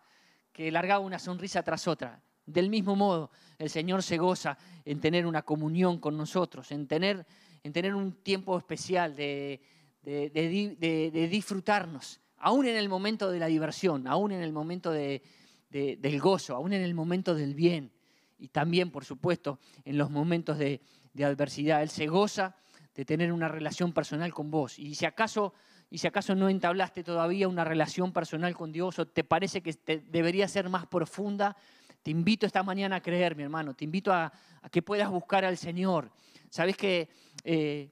que 0.54 0.72
largaba 0.72 1.04
una 1.04 1.20
sonrisa 1.20 1.64
tras 1.64 1.88
otra. 1.88 2.22
Del 2.46 2.70
mismo 2.70 2.96
modo, 2.96 3.32
el 3.58 3.70
Señor 3.70 4.04
se 4.04 4.18
goza 4.18 4.58
en 4.86 5.00
tener 5.00 5.26
una 5.26 5.42
comunión 5.42 5.98
con 5.98 6.16
nosotros, 6.16 6.72
en 6.72 6.88
tener, 6.88 7.26
en 7.64 7.74
tener 7.74 7.96
un 7.96 8.12
tiempo 8.22 8.58
especial 8.58 9.16
de, 9.16 9.62
de, 10.04 11.28
disfrutarnos, 11.32 12.20
aún 12.38 12.68
en 12.68 12.76
el 12.76 12.90
momento 12.90 13.32
de 13.32 13.40
la 13.40 13.48
diversión, 13.48 14.08
aún 14.08 14.34
en 14.34 14.42
el 14.42 14.52
momento 14.52 14.92
del 14.92 16.20
gozo, 16.20 16.56
aún 16.56 16.74
en 16.74 16.82
el 16.82 16.94
momento 16.94 17.34
del 17.34 17.56
bien 17.56 17.92
y 18.38 18.50
también, 18.50 18.92
por 18.92 19.06
supuesto, 19.06 19.60
en 19.86 19.98
los 19.98 20.10
momentos 20.10 20.58
de, 20.58 20.82
adversidad. 21.24 21.82
Él 21.82 21.90
se 21.90 22.08
goza 22.08 22.58
de 22.96 23.06
tener 23.06 23.32
una 23.32 23.48
relación 23.48 23.94
personal 23.94 24.34
con 24.34 24.52
vos. 24.52 24.78
Y 24.80 24.96
si 24.96 25.06
acaso 25.06 25.54
y 25.94 26.00
si 26.00 26.08
acaso 26.08 26.34
no 26.34 26.50
entablaste 26.50 27.04
todavía 27.04 27.48
una 27.48 27.64
relación 27.64 28.14
personal 28.14 28.56
con 28.56 28.72
Dios 28.72 28.98
o 28.98 29.08
te 29.08 29.24
parece 29.24 29.62
que 29.62 29.78
debería 30.10 30.48
ser 30.48 30.68
más 30.68 30.88
profunda, 30.88 31.56
te 32.02 32.10
invito 32.10 32.48
esta 32.48 32.64
mañana 32.64 32.96
a 32.96 33.02
creer, 33.02 33.36
mi 33.36 33.44
hermano, 33.44 33.76
te 33.76 33.86
invito 33.86 34.12
a, 34.12 34.34
que 34.72 34.82
puedas 34.82 35.12
buscar 35.12 35.46
al 35.46 35.56
Señor. 35.56 36.12
Sabes 36.50 36.78
que 36.78 37.10
eh, 37.44 37.92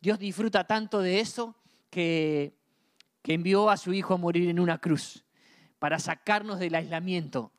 Dios 0.00 0.20
disfruta 0.20 0.68
tanto 0.68 1.00
de 1.00 1.18
eso 1.18 1.56
que, 1.90 2.58
envió 3.24 3.70
a 3.70 3.76
su 3.76 3.92
Hijo 3.92 4.14
a 4.14 4.16
morir 4.16 4.48
en 4.48 4.58
una 4.58 4.78
cruz 4.78 5.24
para 5.78 5.98
sacarnos 5.98 6.58
del 6.58 6.76
aislamiento, 6.76 7.52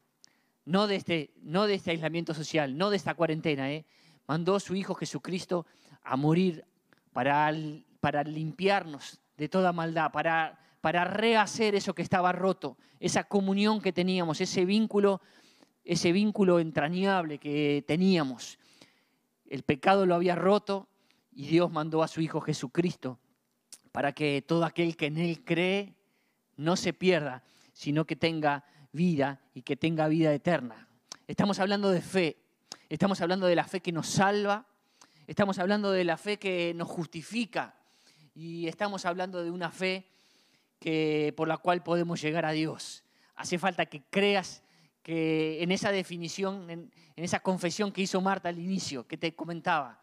no 0.66 0.88
de 0.88 0.96
este, 0.96 1.34
no 1.42 1.68
de 1.68 1.76
este 1.76 1.92
aislamiento 1.92 2.34
social, 2.34 2.78
no 2.78 2.90
de 2.90 2.98
esta 2.98 3.16
cuarentena. 3.16 3.72
¿eh? 3.72 3.86
Mandó 4.28 4.56
a 4.56 4.60
su 4.62 4.76
Hijo 4.76 4.96
Jesucristo 4.96 5.66
a 6.04 6.16
morir 6.16 6.66
para, 7.14 7.52
para 8.00 8.24
limpiarnos 8.24 9.20
de 9.38 9.50
toda 9.50 9.74
maldad, 9.74 10.12
para, 10.12 10.60
para 10.82 11.04
rehacer 11.04 11.76
eso 11.76 11.94
que 11.94 12.02
estaba 12.02 12.32
roto, 12.32 12.78
esa 13.00 13.24
comunión 13.24 13.82
que 13.82 13.94
teníamos, 13.94 14.42
ese 14.42 14.66
vínculo, 14.66 15.22
ese 15.84 16.12
vínculo 16.12 16.60
entrañable 16.60 17.38
que 17.38 17.84
teníamos. 17.88 18.60
El 19.50 19.64
pecado 19.64 20.06
lo 20.06 20.16
había 20.16 20.36
roto 20.36 20.88
y 21.34 21.48
Dios 21.48 21.72
mandó 21.72 22.04
a 22.04 22.08
su 22.08 22.22
Hijo 22.22 22.42
Jesucristo 22.42 23.20
para 23.92 24.14
que 24.14 24.42
todo 24.42 24.66
aquel 24.66 24.96
que 24.96 25.08
en 25.08 25.18
Él 25.18 25.44
cree 25.44 25.96
no 26.56 26.76
se 26.76 26.94
pierda, 26.94 27.44
sino 27.74 28.06
que 28.06 28.16
tenga 28.16 28.64
vida 28.92 29.42
y 29.54 29.62
que 29.64 29.76
tenga 29.76 30.08
vida 30.08 30.34
eterna. 30.34 30.88
Estamos 31.28 31.60
hablando 31.60 31.90
de 31.90 32.02
fe, 32.02 32.38
estamos 32.90 33.22
hablando 33.22 33.48
de 33.48 33.56
la 33.56 33.64
fe 33.64 33.80
que 33.82 33.92
nos 33.92 34.08
salva, 34.08 34.68
estamos 35.28 35.60
hablando 35.60 35.92
de 35.92 36.04
la 36.04 36.18
fe 36.18 36.38
que 36.38 36.74
nos 36.76 36.88
justifica, 36.88 37.76
y 38.34 38.68
estamos 38.68 39.06
hablando 39.06 39.44
de 39.44 39.52
una 39.52 39.72
fe 39.72 40.08
que, 40.80 41.34
por 41.36 41.48
la 41.48 41.58
cual 41.58 41.84
podemos 41.84 42.22
llegar 42.22 42.46
a 42.46 42.52
Dios. 42.52 43.04
Hace 43.36 43.60
falta 43.60 43.86
que 43.86 44.04
creas 44.10 44.64
que 45.04 45.62
en 45.62 45.72
esa 45.72 45.92
definición, 45.92 46.70
en, 46.70 46.92
esa 47.16 47.42
confesión 47.42 47.92
que 47.92 48.02
hizo 48.02 48.22
Marta 48.22 48.50
al 48.50 48.60
inicio, 48.60 49.08
que 49.08 49.18
te 49.18 49.36
comentaba, 49.36 50.02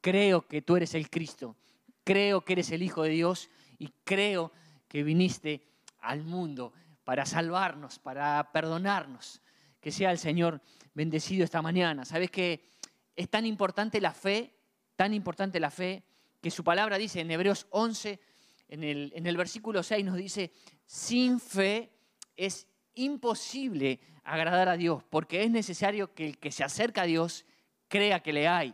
creo 0.00 0.46
que 0.46 0.62
tú 0.62 0.76
eres 0.76 0.94
el 0.94 1.10
Cristo, 1.10 1.56
creo 2.04 2.44
que 2.44 2.54
eres 2.54 2.70
el 2.70 2.82
Hijo 2.82 3.02
de 3.02 3.10
Dios 3.10 3.50
y 3.78 3.92
creo 4.04 4.52
que 4.88 5.02
viniste 5.02 5.66
al 6.00 6.24
mundo 6.24 6.72
para 7.04 7.26
salvarnos, 7.26 7.98
para 7.98 8.50
perdonarnos. 8.52 9.40
Que 9.80 9.92
sea 9.92 10.10
el 10.10 10.18
Señor 10.18 10.60
bendecido 10.94 11.44
esta 11.44 11.62
mañana. 11.62 12.04
¿Sabes 12.04 12.30
que 12.30 12.77
es 13.18 13.28
tan 13.28 13.44
importante 13.46 14.00
la 14.00 14.12
fe, 14.12 14.54
tan 14.94 15.12
importante 15.12 15.58
la 15.58 15.72
fe, 15.72 16.04
que 16.40 16.52
su 16.52 16.62
palabra 16.62 16.98
dice 16.98 17.20
en 17.20 17.32
Hebreos 17.32 17.66
11, 17.70 18.20
en 18.68 18.84
el, 18.84 19.12
en 19.16 19.26
el 19.26 19.36
versículo 19.36 19.82
6 19.82 20.04
nos 20.04 20.16
dice, 20.16 20.52
sin 20.86 21.40
fe 21.40 21.90
es 22.36 22.68
imposible 22.94 23.98
agradar 24.22 24.68
a 24.68 24.76
Dios, 24.76 25.02
porque 25.10 25.42
es 25.42 25.50
necesario 25.50 26.14
que 26.14 26.26
el 26.26 26.38
que 26.38 26.52
se 26.52 26.62
acerca 26.62 27.02
a 27.02 27.06
Dios 27.06 27.44
crea 27.88 28.22
que 28.22 28.32
le 28.32 28.46
hay 28.46 28.72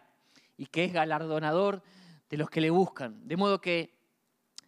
y 0.58 0.66
que 0.66 0.84
es 0.84 0.92
galardonador 0.92 1.82
de 2.28 2.36
los 2.36 2.50
que 2.50 2.60
le 2.60 2.68
buscan. 2.68 3.26
De 3.26 3.38
modo 3.38 3.62
que 3.62 3.94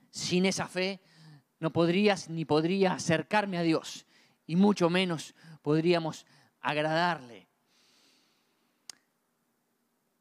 sin 0.08 0.46
esa 0.46 0.68
fe 0.68 1.02
no 1.60 1.70
podrías 1.70 2.30
ni 2.30 2.46
podría 2.46 2.94
acercarme 2.94 3.58
a 3.58 3.62
Dios 3.62 4.06
y 4.46 4.56
mucho 4.56 4.88
menos 4.88 5.34
podríamos 5.60 6.24
agradarle. 6.62 7.45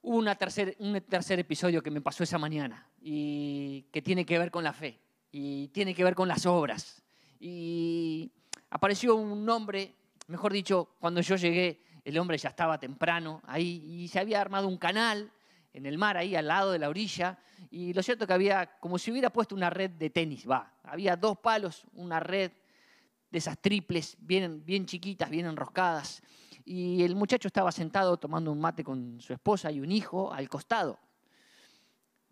Hubo 0.08 0.18
una 0.18 0.38
un 0.78 1.02
tercer 1.02 1.40
episodio 1.40 1.82
que 1.82 1.90
me 1.90 2.00
pasó 2.00 2.24
esa 2.24 2.38
mañana 2.38 2.88
y 3.02 3.88
que 3.92 4.04
tiene 4.04 4.24
que 4.24 4.38
ver 4.38 4.52
con 4.52 4.64
la 4.64 4.72
fe 4.72 5.00
y 5.32 5.70
tiene 5.70 5.96
que 5.96 6.04
ver 6.04 6.14
con 6.14 6.28
las 6.28 6.46
obras. 6.46 7.02
Y 7.40 8.32
apareció 8.70 9.16
un 9.16 9.50
hombre, 9.50 9.96
mejor 10.28 10.54
dicho, 10.54 10.90
cuando 11.00 11.22
yo 11.22 11.38
llegué, 11.38 11.82
el 12.04 12.20
hombre 12.20 12.38
ya 12.38 12.50
estaba 12.50 12.80
temprano 12.80 13.42
ahí 13.48 13.84
y 13.84 14.08
se 14.08 14.20
había 14.20 14.42
armado 14.42 14.68
un 14.68 14.78
canal 14.78 15.32
en 15.74 15.88
el 15.88 15.98
mar, 15.98 16.18
ahí 16.18 16.36
al 16.36 16.50
lado 16.50 16.72
de 16.72 16.78
la 16.78 16.90
orilla. 16.90 17.40
Y 17.72 17.92
lo 17.94 18.04
cierto 18.04 18.28
que 18.28 18.34
había 18.34 18.78
como 18.80 19.00
si 19.00 19.10
hubiera 19.10 19.32
puesto 19.32 19.56
una 19.56 19.72
red 19.72 19.90
de 19.90 20.12
tenis, 20.12 20.48
va. 20.48 20.72
Había 20.84 21.16
dos 21.16 21.40
palos, 21.40 21.84
una 21.94 22.20
red 22.20 22.52
esas 23.38 23.58
triples, 23.60 24.18
bien, 24.20 24.64
bien 24.66 24.86
chiquitas, 24.86 25.30
bien 25.30 25.46
enroscadas. 25.46 26.22
Y 26.66 27.04
el 27.04 27.16
muchacho 27.16 27.48
estaba 27.48 27.72
sentado 27.72 28.18
tomando 28.18 28.52
un 28.52 28.60
mate 28.60 28.84
con 28.84 29.22
su 29.22 29.34
esposa 29.34 29.72
y 29.72 29.80
un 29.80 29.92
hijo 29.92 30.34
al 30.34 30.50
costado. 30.50 31.00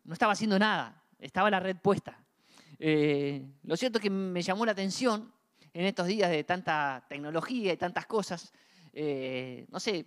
No 0.03 0.13
estaba 0.13 0.33
haciendo 0.33 0.57
nada, 0.57 1.03
estaba 1.19 1.51
la 1.51 1.59
red 1.59 1.77
puesta. 1.77 2.17
Eh, 2.79 3.45
lo 3.63 3.77
cierto 3.77 3.99
es 3.99 4.03
que 4.03 4.09
me 4.09 4.41
llamó 4.41 4.65
la 4.65 4.71
atención 4.71 5.31
en 5.71 5.85
estos 5.85 6.07
días 6.07 6.31
de 6.31 6.43
tanta 6.43 7.05
tecnología 7.07 7.73
y 7.73 7.77
tantas 7.77 8.07
cosas. 8.07 8.51
Eh, 8.91 9.67
no 9.69 9.79
sé, 9.79 10.05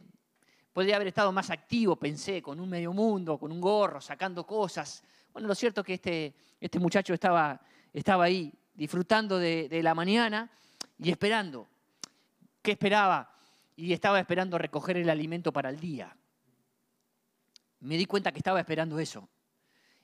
podría 0.73 0.97
haber 0.97 1.09
estado 1.09 1.31
más 1.31 1.51
activo, 1.51 1.97
pensé, 1.97 2.43
con 2.43 2.59
un 2.59 2.69
medio 2.69 2.93
mundo, 2.93 3.39
con 3.39 3.53
un 3.53 3.61
gorro, 3.61 4.01
sacando 4.01 4.45
cosas. 4.45 5.05
Bueno, 5.33 5.47
lo 5.47 5.55
cierto 5.55 5.83
es 5.83 5.87
que 5.87 5.95
este, 5.95 6.35
este 6.61 6.81
muchacho 6.81 7.15
estaba, 7.15 7.61
estaba 7.93 8.25
ahí, 8.25 8.53
disfrutando 8.75 9.39
de 9.39 9.81
la 9.83 9.95
mañana 9.95 10.51
y 10.99 11.11
esperando. 11.11 11.69
¿Qué 12.63 12.73
esperaba? 12.73 13.37
y 13.77 13.93
estaba 13.93 14.19
esperando 14.19 14.57
recoger 14.57 14.97
el 14.97 15.11
alimento 15.11 15.53
para 15.53 15.69
el 15.69 15.79
día. 15.79 16.17
Me 17.81 17.97
di 17.99 18.07
cuenta 18.07 18.33
que 18.33 18.39
estaba 18.39 18.59
esperando 18.59 18.99
eso. 18.99 19.29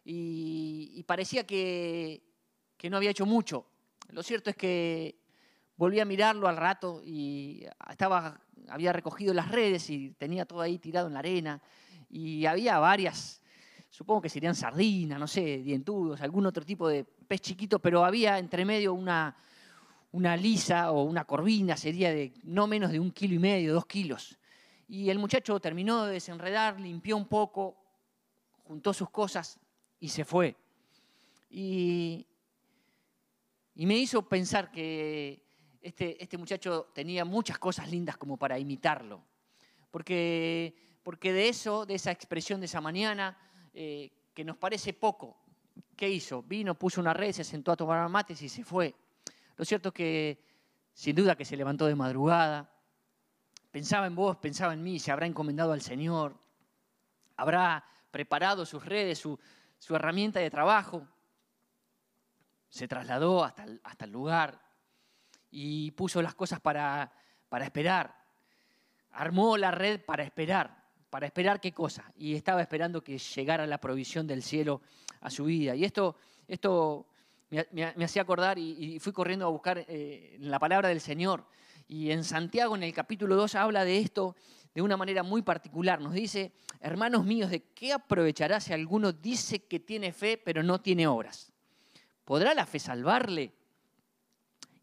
Y, 0.05 1.03
parecía 1.05 1.47
que, 1.47 2.23
no 2.91 2.99
había 2.99 3.11
hecho 3.11 3.25
mucho. 3.25 3.67
Lo 4.11 4.23
cierto 4.23 4.51
es 4.51 4.57
que 4.57 5.17
volví 5.77 6.01
a 6.01 6.05
mirarlo 6.05 6.49
al 6.49 6.57
rato 6.57 7.01
y 7.03 7.65
estaba, 7.89 8.39
había 8.69 8.93
recogido 8.93 9.33
las 9.33 9.51
redes 9.51 9.89
y 9.89 10.11
tenía 10.11 10.45
todo 10.45 10.61
ahí 10.61 10.79
tirado 10.79 11.07
en 11.07 11.15
la 11.15 11.21
arena. 11.21 11.63
Y 12.11 12.45
había 12.45 12.79
varias, 12.79 13.41
supongo 13.89 14.21
que 14.21 14.29
serían 14.29 14.55
sardinas, 14.55 15.19
no 15.19 15.27
sé, 15.27 15.59
dientudos, 15.59 16.21
algún 16.21 16.45
otro 16.45 16.65
tipo 16.67 16.89
de 16.89 17.05
pez 17.05 17.41
chiquito, 17.41 17.79
pero 17.79 18.05
había 18.05 18.39
entre 18.39 18.67
medio 18.67 18.93
una, 18.93 19.35
una 20.13 20.37
lisa 20.37 20.93
o 20.93 21.03
una 21.03 21.25
corvina 21.25 21.77
sería 21.77 22.11
de 22.13 22.33
no 22.45 22.67
menos 22.67 22.93
de 22.93 23.01
un 23.01 23.11
kilo 23.11 23.35
y 23.35 23.39
medio, 23.39 23.75
dos 23.75 23.87
kilos. 23.87 24.39
Y 24.87 25.09
el 25.09 25.19
muchacho 25.19 25.59
terminó 25.59 26.05
de 26.05 26.15
desenredar, 26.15 26.79
limpió 26.79 27.17
un 27.17 27.27
poco, 27.27 27.77
juntó 28.65 28.93
sus 28.93 29.09
cosas 29.09 29.59
y 29.99 30.09
se 30.09 30.25
fue. 30.25 30.55
Y, 31.51 32.27
me 33.75 33.97
hizo 33.97 34.29
pensar 34.29 34.71
que 34.71 35.43
este, 35.81 36.23
este, 36.23 36.37
muchacho 36.37 36.91
tenía 36.95 37.25
muchas 37.25 37.59
cosas 37.59 37.91
lindas 37.91 38.19
como 38.19 38.37
para 38.37 38.59
imitarlo. 38.59 39.25
Porque, 39.91 40.75
porque 41.03 41.33
de 41.33 41.49
eso, 41.49 41.87
de 41.87 41.95
esa 41.95 42.11
expresión 42.11 42.61
de 42.61 42.67
esa 42.67 42.83
mañana, 42.83 43.39
eh, 43.73 44.11
que 44.35 44.45
nos 44.45 44.59
parece 44.59 44.93
poco, 44.93 45.39
¿qué 45.97 46.09
hizo? 46.09 46.43
Vino, 46.43 46.75
puso 46.79 47.01
una 47.01 47.15
red, 47.15 47.33
se 47.33 47.45
sentó 47.45 47.73
a 47.73 47.77
tomar 47.77 48.09
mates 48.11 48.43
y 48.43 48.49
se 48.49 48.63
fue. 48.63 48.95
Lo 49.63 49.67
cierto 49.67 49.91
es 49.91 49.95
que 49.95 50.45
sin 50.93 51.15
duda 51.15 51.37
que 51.37 51.45
se 51.45 51.57
levantó 51.57 51.87
de 51.87 51.95
madrugada, 51.95 52.69
pensaba 53.71 54.09
en 54.09 54.17
vos, 54.17 54.37
pensaba 54.39 54.73
en 54.73 54.83
mí, 54.83 54.99
se 54.99 55.13
habrá 55.13 55.25
encomendado 55.25 55.71
al 55.71 55.83
Señor, 55.83 56.37
habrá 57.37 57.85
preparado 58.11 58.67
sus 58.67 58.85
redes, 58.85 59.21
su, 59.21 59.39
herramienta 59.91 60.41
de 60.41 60.51
trabajo, 60.51 61.07
se 62.71 62.89
trasladó 62.89 63.45
hasta 63.45 64.05
el, 64.05 64.11
lugar 64.11 64.61
y 65.53 65.93
puso 65.93 66.21
las 66.23 66.35
cosas 66.35 66.59
para, 66.59 67.13
para 67.49 67.65
esperar, 67.65 68.17
armó 69.13 69.57
la 69.57 69.71
red 69.71 70.05
para 70.05 70.25
esperar. 70.25 70.83
¿Para 71.09 71.27
esperar 71.27 71.61
qué 71.61 71.71
cosa? 71.71 72.13
Y 72.17 72.35
estaba 72.35 72.63
esperando 72.63 73.05
que 73.05 73.17
llegara 73.17 73.65
la 73.69 73.79
provisión 73.79 74.27
del 74.27 74.43
cielo 74.43 74.83
a 75.21 75.31
su 75.31 75.45
vida. 75.45 75.77
Y 75.77 75.85
esto, 75.85 76.17
esto 76.49 77.12
me, 77.53 78.05
hacía 78.05 78.23
acordar 78.23 78.59
y, 78.59 78.99
fui 78.99 79.13
corriendo 79.13 79.47
a 79.47 79.51
buscar 79.51 79.85
eh, 79.87 80.37
la 80.41 80.59
palabra 80.59 80.89
del 80.89 81.01
Señor. 81.01 81.45
Y 81.87 82.11
en 82.11 82.25
Santiago, 82.25 82.75
en 82.75 82.83
el 82.83 82.95
capítulo 82.95 83.37
2, 83.37 83.55
habla 83.57 83.85
de 83.85 83.99
esto 83.99 84.35
de 84.75 84.81
una 84.81 84.97
manera 84.97 85.23
muy 85.23 85.43
particular. 85.43 86.01
Nos 86.01 86.15
dice, 86.15 86.53
hermanos 86.81 87.27
míos, 87.27 87.51
¿de 87.51 87.63
qué 87.75 87.93
aprovechará 87.93 88.59
si 88.61 88.73
alguno 88.73 89.13
dice 89.13 89.65
que 89.67 89.81
tiene 89.81 90.13
fe 90.13 90.39
pero 90.43 90.63
no 90.63 90.81
tiene 90.81 91.07
obras? 91.07 91.53
¿Podrá 92.25 92.55
la 92.55 92.65
fe 92.65 92.79
salvarle? 92.79 93.53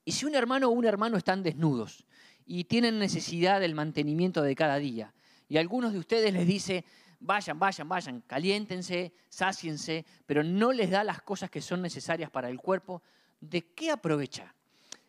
Y 0.06 0.12
si 0.12 0.26
un 0.26 0.36
hermano 0.36 0.68
o 0.68 0.72
un 0.72 0.86
hermano 0.86 1.18
están 1.18 1.42
desnudos 1.42 2.06
y 2.46 2.66
tienen 2.66 3.00
necesidad 3.00 3.60
del 3.60 3.74
mantenimiento 3.74 4.44
de 4.44 4.56
cada 4.56 4.78
día, 4.78 5.14
y 5.48 5.58
algunos 5.58 5.94
de 5.94 6.00
ustedes 6.00 6.32
les 6.32 6.46
dice, 6.46 6.86
vayan, 7.20 7.60
vayan, 7.60 7.88
vayan, 7.88 8.22
caliéntense, 8.22 9.14
sáciense, 9.30 10.06
pero 10.26 10.44
no 10.44 10.72
les 10.72 10.90
da 10.90 11.04
las 11.04 11.22
cosas 11.22 11.50
que 11.50 11.62
son 11.62 11.82
necesarias 11.82 12.30
para 12.30 12.50
el 12.50 12.60
cuerpo, 12.60 13.02
¿de 13.40 13.74
qué 13.74 13.92
aprovecha? 13.92 14.54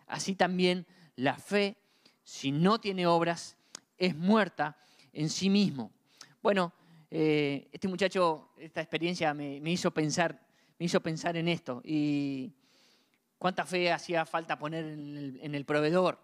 Así 0.06 0.34
también 0.34 0.86
la 1.16 1.36
fe, 1.36 1.76
si 2.24 2.52
no 2.52 2.80
tiene 2.80 3.06
obras, 3.06 3.56
es 3.96 4.16
muerta 4.16 4.76
en 5.12 5.28
sí 5.28 5.50
mismo. 5.50 5.92
Bueno, 6.42 6.72
eh, 7.10 7.68
este 7.72 7.88
muchacho, 7.88 8.50
esta 8.56 8.80
experiencia 8.80 9.34
me, 9.34 9.58
hizo 9.70 9.90
pensar, 9.92 10.40
me 10.78 10.86
hizo 10.86 11.00
pensar 11.00 11.36
en 11.36 11.48
esto 11.48 11.80
y 11.84 12.52
cuánta 13.38 13.64
fe 13.64 13.92
hacía 13.92 14.24
falta 14.24 14.58
poner 14.58 14.84
en 14.84 15.16
el, 15.16 15.40
en 15.42 15.54
el 15.54 15.64
proveedor. 15.64 16.20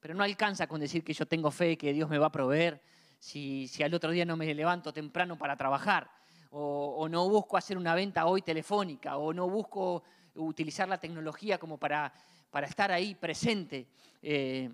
Pero 0.00 0.14
no 0.14 0.24
alcanza 0.24 0.66
con 0.66 0.80
decir 0.80 1.04
que 1.04 1.12
yo 1.12 1.26
tengo 1.26 1.50
fe, 1.50 1.76
que 1.76 1.92
Dios 1.92 2.08
me 2.08 2.18
va 2.18 2.26
a 2.26 2.32
proveer, 2.32 2.82
si, 3.20 3.70
al 3.84 3.94
otro 3.94 4.10
día 4.10 4.24
no 4.24 4.36
me 4.36 4.52
levanto 4.54 4.92
temprano 4.92 5.38
para 5.38 5.56
trabajar, 5.56 6.10
o, 6.52 7.06
no 7.08 7.28
busco 7.28 7.56
hacer 7.56 7.78
una 7.78 7.94
venta 7.94 8.26
hoy 8.26 8.42
telefónica, 8.42 9.18
o 9.18 9.32
no 9.32 9.48
busco 9.48 10.02
utilizar 10.34 10.88
la 10.88 10.98
tecnología 10.98 11.58
como 11.58 11.78
para, 11.78 12.12
para 12.50 12.66
estar 12.66 12.90
ahí 12.90 13.14
presente. 13.14 13.86
Eh, 14.20 14.68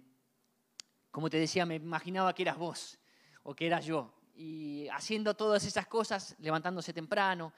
como 1.10 1.28
te 1.28 1.38
decía, 1.38 1.66
me 1.66 1.74
imaginaba 1.74 2.34
que 2.34 2.42
eras 2.42 2.56
vos 2.56 2.98
o 3.42 3.54
que 3.54 3.66
eras 3.66 3.84
yo. 3.84 4.14
Y 4.34 4.88
haciendo 4.88 5.34
todas 5.34 5.64
esas 5.64 5.86
cosas, 5.86 6.34
levantándose 6.38 6.92
temprano, 6.92 7.52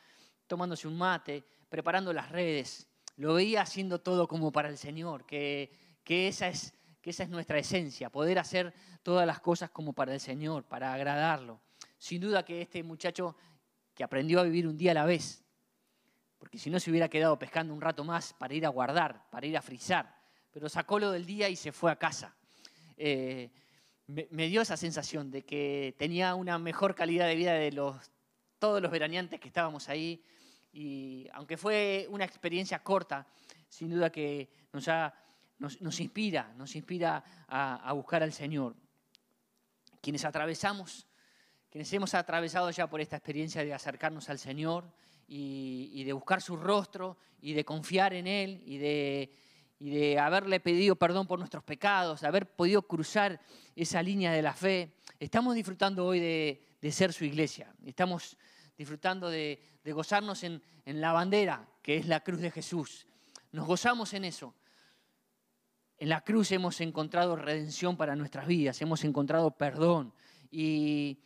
tomándose 0.46 0.88
un 0.88 0.96
mate, 0.96 1.44
preparando 1.68 2.12
las 2.12 2.30
redes, 2.30 2.88
lo 3.16 3.34
veía 3.34 3.62
haciendo 3.62 4.00
todo 4.00 4.26
como 4.26 4.50
para 4.50 4.68
el 4.68 4.78
Señor, 4.78 5.26
que, 5.26 5.72
que 6.02 6.28
esa 6.28 6.48
es 6.48 6.72
esa 7.10 7.22
es 7.22 7.28
nuestra 7.28 7.58
esencia, 7.58 8.10
poder 8.10 8.38
hacer 8.38 8.72
todas 9.02 9.26
las 9.26 9.40
cosas 9.40 9.70
como 9.70 9.92
para 9.92 10.14
el 10.14 10.20
Señor, 10.20 10.64
para 10.64 10.92
agradarlo. 10.92 11.60
Sin 11.98 12.20
duda 12.20 12.44
que 12.44 12.62
este 12.62 12.82
muchacho 12.82 13.36
que 13.94 14.04
aprendió 14.04 14.40
a 14.40 14.44
vivir 14.44 14.66
un 14.66 14.76
día 14.76 14.92
a 14.92 14.94
la 14.94 15.04
vez, 15.04 15.44
porque 16.38 16.58
si 16.58 16.70
no 16.70 16.78
se 16.78 16.90
hubiera 16.90 17.08
quedado 17.08 17.38
pescando 17.38 17.74
un 17.74 17.80
rato 17.80 18.04
más 18.04 18.32
para 18.34 18.54
ir 18.54 18.64
a 18.64 18.68
guardar, 18.68 19.28
para 19.30 19.46
ir 19.46 19.56
a 19.56 19.62
frizar, 19.62 20.14
pero 20.50 20.68
sacó 20.68 20.98
lo 20.98 21.10
del 21.10 21.26
día 21.26 21.48
y 21.48 21.56
se 21.56 21.72
fue 21.72 21.90
a 21.90 21.96
casa. 21.96 22.36
Eh, 22.96 23.50
me, 24.06 24.48
dio 24.48 24.62
esa 24.62 24.76
sensación 24.76 25.30
de 25.30 25.44
que 25.44 25.94
tenía 25.98 26.34
una 26.34 26.58
mejor 26.58 26.94
calidad 26.94 27.26
de 27.26 27.34
vida 27.34 27.52
de 27.52 27.72
los, 27.72 28.10
todos 28.58 28.80
los 28.80 28.90
veraneantes 28.90 29.40
que 29.40 29.48
estábamos 29.48 29.88
ahí, 29.88 30.24
y 30.72 31.28
aunque 31.32 31.56
fue 31.56 32.06
una 32.10 32.24
experiencia 32.24 32.82
corta, 32.82 33.26
sin 33.68 33.90
duda 33.90 34.10
que 34.10 34.48
nos 34.72 34.88
ha 34.88 35.14
nos, 35.58 36.00
inspira, 36.00 36.52
nos 36.56 36.76
inspira 36.76 37.24
a, 37.48 37.92
buscar 37.92 38.22
al 38.22 38.32
Señor. 38.32 38.76
Quienes 40.00 40.24
atravesamos, 40.24 41.06
quienes 41.70 41.92
hemos 41.92 42.14
atravesado 42.14 42.70
ya 42.70 42.88
por 42.88 43.00
esta 43.00 43.16
experiencia 43.16 43.64
de 43.64 43.74
acercarnos 43.74 44.28
al 44.28 44.38
Señor 44.38 44.90
y, 45.26 46.04
de 46.04 46.12
buscar 46.12 46.40
su 46.40 46.56
rostro 46.56 47.18
y 47.40 47.52
de 47.52 47.64
confiar 47.64 48.14
en 48.14 48.26
Él 48.26 48.62
y 48.64 48.78
de, 48.78 50.18
haberle 50.18 50.60
pedido 50.60 50.96
perdón 50.96 51.26
por 51.26 51.38
nuestros 51.38 51.64
pecados, 51.64 52.20
de 52.20 52.28
haber 52.28 52.46
podido 52.46 52.82
cruzar 52.82 53.40
esa 53.74 54.02
línea 54.02 54.32
de 54.32 54.42
la 54.42 54.54
fe, 54.54 54.94
estamos 55.18 55.54
disfrutando 55.54 56.06
hoy 56.06 56.20
de, 56.20 56.92
ser 56.92 57.12
su 57.12 57.24
iglesia. 57.24 57.74
Estamos 57.84 58.36
disfrutando 58.76 59.28
de, 59.28 59.60
gozarnos 59.84 60.44
en, 60.44 60.62
la 60.86 61.12
bandera, 61.12 61.68
que 61.82 61.96
es 61.96 62.06
la 62.06 62.20
cruz 62.20 62.40
de 62.40 62.50
Jesús. 62.50 63.06
Nos 63.52 63.66
gozamos 63.66 64.14
en 64.14 64.24
eso. 64.24 64.54
En 65.98 66.08
la 66.08 66.20
cruz 66.20 66.52
hemos 66.52 66.80
encontrado 66.80 67.34
redención 67.34 67.96
para 67.96 68.14
nuestras 68.14 68.46
vidas, 68.46 68.80
hemos 68.80 69.02
encontrado 69.02 69.50
perdón. 69.50 70.12
Y 70.50 71.18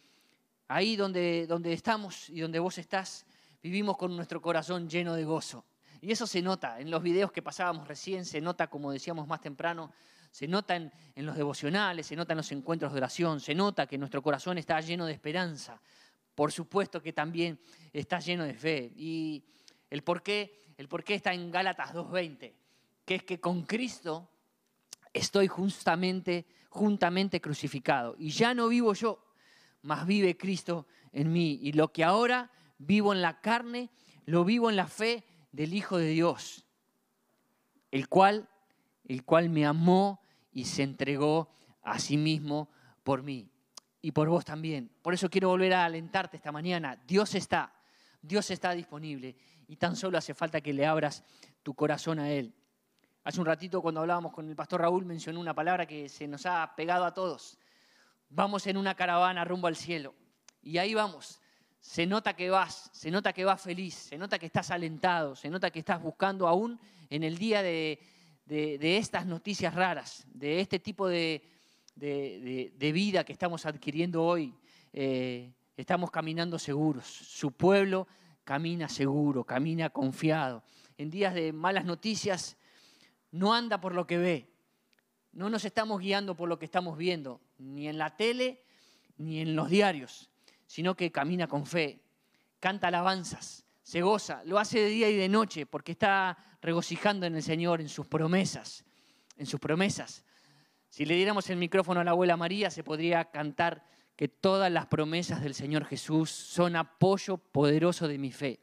ahí 0.67 0.97
donde, 0.97 1.47
donde 1.47 1.75
estamos 1.75 2.31
y 2.31 2.41
donde 2.41 2.59
vos 2.59 2.79
estás, 2.79 3.27
vivimos 3.63 3.99
con 3.99 4.17
nuestro 4.17 4.41
corazón 4.41 4.89
lleno 4.89 5.15
de 5.15 5.25
gozo. 5.25 5.67
Y 6.01 6.11
eso 6.11 6.27
se 6.27 6.43
nota 6.43 6.81
en 6.81 6.91
los 6.91 7.03
videos 7.03 7.31
que 7.31 7.43
pasábamos 7.43 7.87
recién, 7.87 8.25
se 8.25 8.41
nota, 8.41 8.69
como 8.69 8.91
decíamos 8.91 9.29
más 9.29 9.41
temprano, 9.41 9.93
se 10.33 10.49
nota 10.49 10.75
en, 10.75 10.91
los 11.17 11.37
devocionales, 11.37 12.07
se 12.07 12.17
nota 12.17 12.33
en 12.33 12.39
los 12.39 12.51
encuentros 12.51 12.93
de 12.93 12.99
oración, 12.99 13.39
se 13.39 13.55
nota 13.55 13.87
que 13.87 13.99
nuestro 13.99 14.23
corazón 14.23 14.57
está 14.57 14.81
lleno 14.81 15.05
de 15.05 15.13
esperanza. 15.13 15.81
Por 16.35 16.51
supuesto 16.51 17.03
que 17.03 17.13
también 17.13 17.61
está 17.93 18.19
lleno 18.19 18.45
de 18.45 18.55
fe. 18.55 18.93
Y 18.97 19.45
el 19.91 20.03
por 20.03 20.23
qué, 20.23 20.73
el 20.79 20.89
por 20.89 21.05
qué 21.05 21.15
está 21.15 21.35
en 21.35 21.51
Gálatas 21.51 21.95
2.20, 21.95 22.55
que 23.05 23.15
es 23.17 23.23
que 23.23 23.39
con 23.39 23.63
Cristo 23.63 24.31
estoy 25.13 25.49
justamente, 25.49 26.47
juntamente 26.69 27.41
crucificado. 27.41 28.15
Y 28.19 28.31
ya 28.31 28.55
no 28.55 28.69
vivo 28.69 28.95
yo, 28.95 29.25
mas 29.83 30.07
vive 30.07 30.37
Cristo 30.37 30.87
en 31.13 31.33
mí. 31.33 31.59
Y 31.63 31.73
lo 31.73 31.93
que 31.93 32.05
ahora 32.05 32.51
vivo 32.79 33.13
en 33.13 33.23
la 33.23 33.41
carne, 33.41 33.91
lo 34.27 34.45
vivo 34.45 34.71
en 34.71 34.77
la 34.77 34.87
fe 34.87 35.25
del 35.53 35.75
Hijo 35.75 35.99
de 35.99 36.09
Dios, 36.09 36.67
el 37.91 38.09
cual, 38.09 38.49
el 39.05 39.25
cual 39.25 39.51
me 39.51 39.67
amó 39.67 40.23
y 40.53 40.65
se 40.65 40.83
entregó 40.83 41.51
a 41.83 41.99
sí 41.99 42.17
mismo 42.17 42.71
por 43.03 43.23
mí 43.23 43.51
y 44.01 44.13
por 44.13 44.29
vos 44.29 44.45
también. 44.45 44.91
Por 45.03 45.15
eso 45.15 45.31
quiero 45.31 45.49
volver 45.49 45.75
a 45.75 45.85
alentarte 45.85 46.37
esta 46.37 46.53
mañana. 46.53 47.01
Dios 47.07 47.35
está, 47.35 47.75
Dios 48.21 48.51
está 48.51 48.73
disponible 48.73 49.37
y 49.69 49.77
tan 49.77 49.97
solo 49.97 50.19
hace 50.19 50.35
falta 50.35 50.61
que 50.61 50.73
le 50.73 50.87
abras 50.87 51.25
tu 51.63 51.75
corazón 51.75 52.19
a 52.19 52.31
Él. 52.31 52.55
Hace 53.25 53.39
un 53.39 53.47
ratito 53.47 53.81
cuando 53.81 54.01
hablábamos 54.01 54.33
con 54.33 54.49
el 54.49 54.57
pastor 54.57 54.81
Raúl 54.81 55.05
mencionó 55.05 55.39
una 55.39 55.55
palabra 55.55 55.87
que 55.87 56.09
se 56.09 56.27
nos 56.27 56.45
ha 56.45 56.75
pegado 56.75 57.05
a 57.05 57.15
todos. 57.15 57.57
Vamos 58.29 58.67
en 58.67 58.77
una 58.77 58.97
caravana 58.97 59.45
rumbo 59.45 59.69
al 59.69 59.77
cielo 59.77 60.13
y 60.61 60.79
ahí 60.79 60.93
vamos. 60.95 61.41
Se 61.79 62.05
nota 62.05 62.35
que 62.35 62.51
vas, 62.51 62.91
se 62.93 63.13
nota 63.13 63.33
que 63.33 63.45
vas 63.45 63.61
feliz, 63.61 63.95
se 63.95 64.19
nota 64.19 64.41
que 64.41 64.47
estás 64.47 64.73
alentado, 64.73 65.37
se 65.37 65.51
nota 65.51 65.71
que 65.71 65.79
estás 65.79 66.03
buscando 66.03 66.49
aún 66.49 66.81
en 67.11 67.23
el 67.23 67.39
día 67.39 67.63
de, 67.63 68.01
estas 68.49 69.25
noticias 69.25 69.73
raras, 69.73 70.27
de 70.33 70.61
este 70.61 70.81
tipo 70.81 71.07
de, 71.07 71.43
vida 71.95 73.23
que 73.23 73.33
estamos 73.33 73.67
adquiriendo 73.67 74.25
hoy. 74.25 74.53
Eh, 74.93 75.53
estamos 75.77 76.11
caminando 76.11 76.59
seguros. 76.59 77.07
Su 77.07 77.53
pueblo 77.53 78.09
camina 78.43 78.89
seguro, 78.89 79.45
camina 79.45 79.91
confiado. 79.91 80.65
En 80.99 81.09
días 81.09 81.35
de 81.35 81.53
malas 81.53 81.85
noticias, 81.85 82.57
no 83.33 83.53
anda 83.53 83.81
por 83.81 83.95
lo 83.95 84.07
que 84.07 84.19
ve. 84.19 84.49
No 85.33 85.51
nos 85.51 85.65
estamos 85.65 86.01
guiando 86.01 86.37
por 86.37 86.49
lo 86.49 86.59
que 86.59 86.67
estamos 86.67 86.97
viendo, 86.97 87.41
ni 87.59 87.89
en 87.89 87.99
la 87.99 88.17
tele, 88.17 88.63
ni 89.17 89.41
en 89.41 89.57
los 89.57 89.69
diarios, 89.69 90.31
sino 90.67 90.95
que 90.95 91.11
camina 91.11 91.49
con 91.49 91.67
fe, 91.67 92.03
canta 92.61 92.89
alabanzas, 92.89 93.65
se 93.83 94.03
goza, 94.03 94.43
lo 94.45 94.59
hace 94.59 94.79
de 94.79 94.89
día 94.89 95.11
y 95.11 95.17
de 95.17 95.29
noche, 95.29 95.67
porque 95.67 95.93
está 95.93 96.39
regocijando 96.61 97.27
en 97.27 97.35
el 97.35 97.43
Señor, 97.43 97.81
en 97.81 97.89
sus 97.89 98.07
promesas, 98.07 98.85
en 99.37 99.47
sus 99.47 99.59
promesas. 99.59 100.25
Si 100.89 101.05
le 101.07 101.17
diéramos 101.17 101.49
el 101.51 101.57
micrófono 101.57 102.01
a 102.01 102.05
la 102.05 102.11
abuela 102.13 102.37
María, 102.37 102.71
se 102.71 102.85
podría 102.85 103.31
cantar 103.31 103.85
que 104.15 104.29
todas 104.29 104.71
las 104.71 104.87
promesas 104.87 105.43
del 105.43 105.55
Señor 105.55 105.87
Jesús 105.87 106.31
son 106.31 106.77
apoyo 106.77 107.39
poderoso 107.39 108.07
de 108.07 108.19
mi 108.19 108.31
fe. 108.31 108.61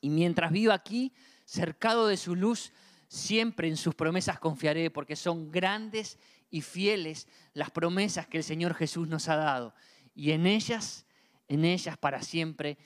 Y 0.00 0.10
mientras 0.10 0.52
vivo 0.52 0.72
aquí, 0.72 1.12
cercado 1.44 2.06
de 2.06 2.16
su 2.16 2.36
luz, 2.36 2.72
siempre 3.08 3.68
en 3.68 3.76
sus 3.76 3.94
promesas 3.94 4.38
confiaré, 4.38 4.90
porque 4.90 5.16
son 5.16 5.50
grandes 5.50 6.18
y 6.50 6.60
fieles 6.60 7.26
las 7.54 7.70
promesas 7.70 8.26
que 8.26 8.38
el 8.38 8.44
Señor 8.44 8.74
Jesús 8.74 9.08
nos 9.08 9.28
ha 9.28 9.36
dado. 9.36 9.74
Y 10.14 10.32
en 10.32 10.46
ellas, 10.46 11.06
en 11.48 11.64
ellas 11.64 11.96
para 11.96 12.22
siempre 12.22 12.78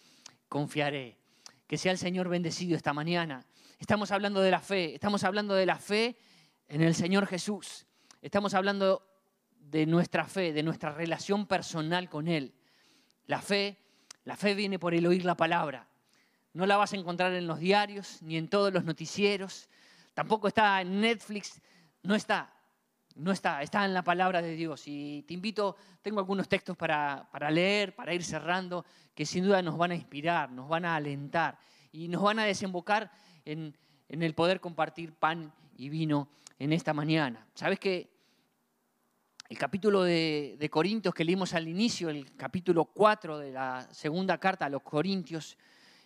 confiaré. 0.48 1.18
Que 1.66 1.78
sea 1.78 1.92
el 1.92 1.98
Señor 1.98 2.28
bendecido 2.28 2.76
esta 2.76 2.92
mañana. 2.92 3.44
Estamos 3.78 4.10
hablando 4.10 4.40
de 4.40 4.50
la 4.50 4.60
fe, 4.60 4.94
estamos 4.94 5.24
hablando 5.24 5.54
de 5.54 5.66
la 5.66 5.76
fe 5.76 6.16
en 6.68 6.82
el 6.82 6.94
Señor 6.94 7.26
Jesús. 7.26 7.86
Estamos 8.20 8.54
hablando 8.54 9.02
de 9.58 9.86
nuestra 9.86 10.26
fe, 10.26 10.52
de 10.52 10.62
nuestra 10.62 10.92
relación 10.92 11.46
personal 11.46 12.08
con 12.08 12.28
Él. 12.28 12.54
La 13.26 13.40
fe, 13.40 13.78
la 14.24 14.36
fe 14.36 14.54
viene 14.54 14.78
por 14.78 14.94
el 14.94 15.06
oír 15.06 15.24
la 15.24 15.36
palabra. 15.36 15.88
No 16.52 16.66
la 16.66 16.76
vas 16.76 16.92
a 16.92 16.96
encontrar 16.96 17.32
en 17.32 17.46
los 17.46 17.58
diarios 17.58 18.20
ni 18.22 18.36
en 18.36 18.48
todos 18.48 18.72
los 18.72 18.84
noticieros. 18.84 19.68
Tampoco 20.14 20.48
está 20.48 20.80
en 20.80 21.00
Netflix. 21.00 21.60
No 22.02 22.14
está. 22.14 22.52
No 23.14 23.32
está. 23.32 23.62
Está 23.62 23.84
en 23.84 23.94
la 23.94 24.02
palabra 24.02 24.42
de 24.42 24.54
Dios. 24.54 24.84
Y 24.86 25.22
te 25.22 25.34
invito, 25.34 25.76
tengo 26.00 26.20
algunos 26.20 26.48
textos 26.48 26.76
para, 26.76 27.28
para 27.30 27.50
leer, 27.50 27.94
para 27.94 28.14
ir 28.14 28.24
cerrando, 28.24 28.84
que 29.14 29.26
sin 29.26 29.44
duda 29.44 29.62
nos 29.62 29.76
van 29.76 29.92
a 29.92 29.94
inspirar, 29.94 30.50
nos 30.50 30.68
van 30.68 30.84
a 30.84 30.96
alentar 30.96 31.58
y 31.90 32.08
nos 32.08 32.22
van 32.22 32.38
a 32.38 32.44
desembocar 32.44 33.10
en, 33.44 33.76
en 34.08 34.22
el 34.22 34.34
poder 34.34 34.60
compartir 34.60 35.12
pan 35.14 35.52
y 35.76 35.88
vino 35.88 36.28
en 36.58 36.72
esta 36.72 36.92
mañana. 36.92 37.46
¿Sabes 37.54 37.78
que 37.78 38.12
el 39.52 39.58
capítulo 39.58 40.02
de, 40.02 40.68
Corintios 40.70 41.14
que 41.14 41.26
leímos 41.26 41.52
al 41.52 41.68
inicio, 41.68 42.08
el 42.08 42.34
capítulo 42.36 42.86
4 42.86 43.36
de 43.36 43.52
la 43.52 43.86
segunda 43.92 44.38
carta 44.38 44.64
a 44.64 44.70
los 44.70 44.80
Corintios, 44.80 45.58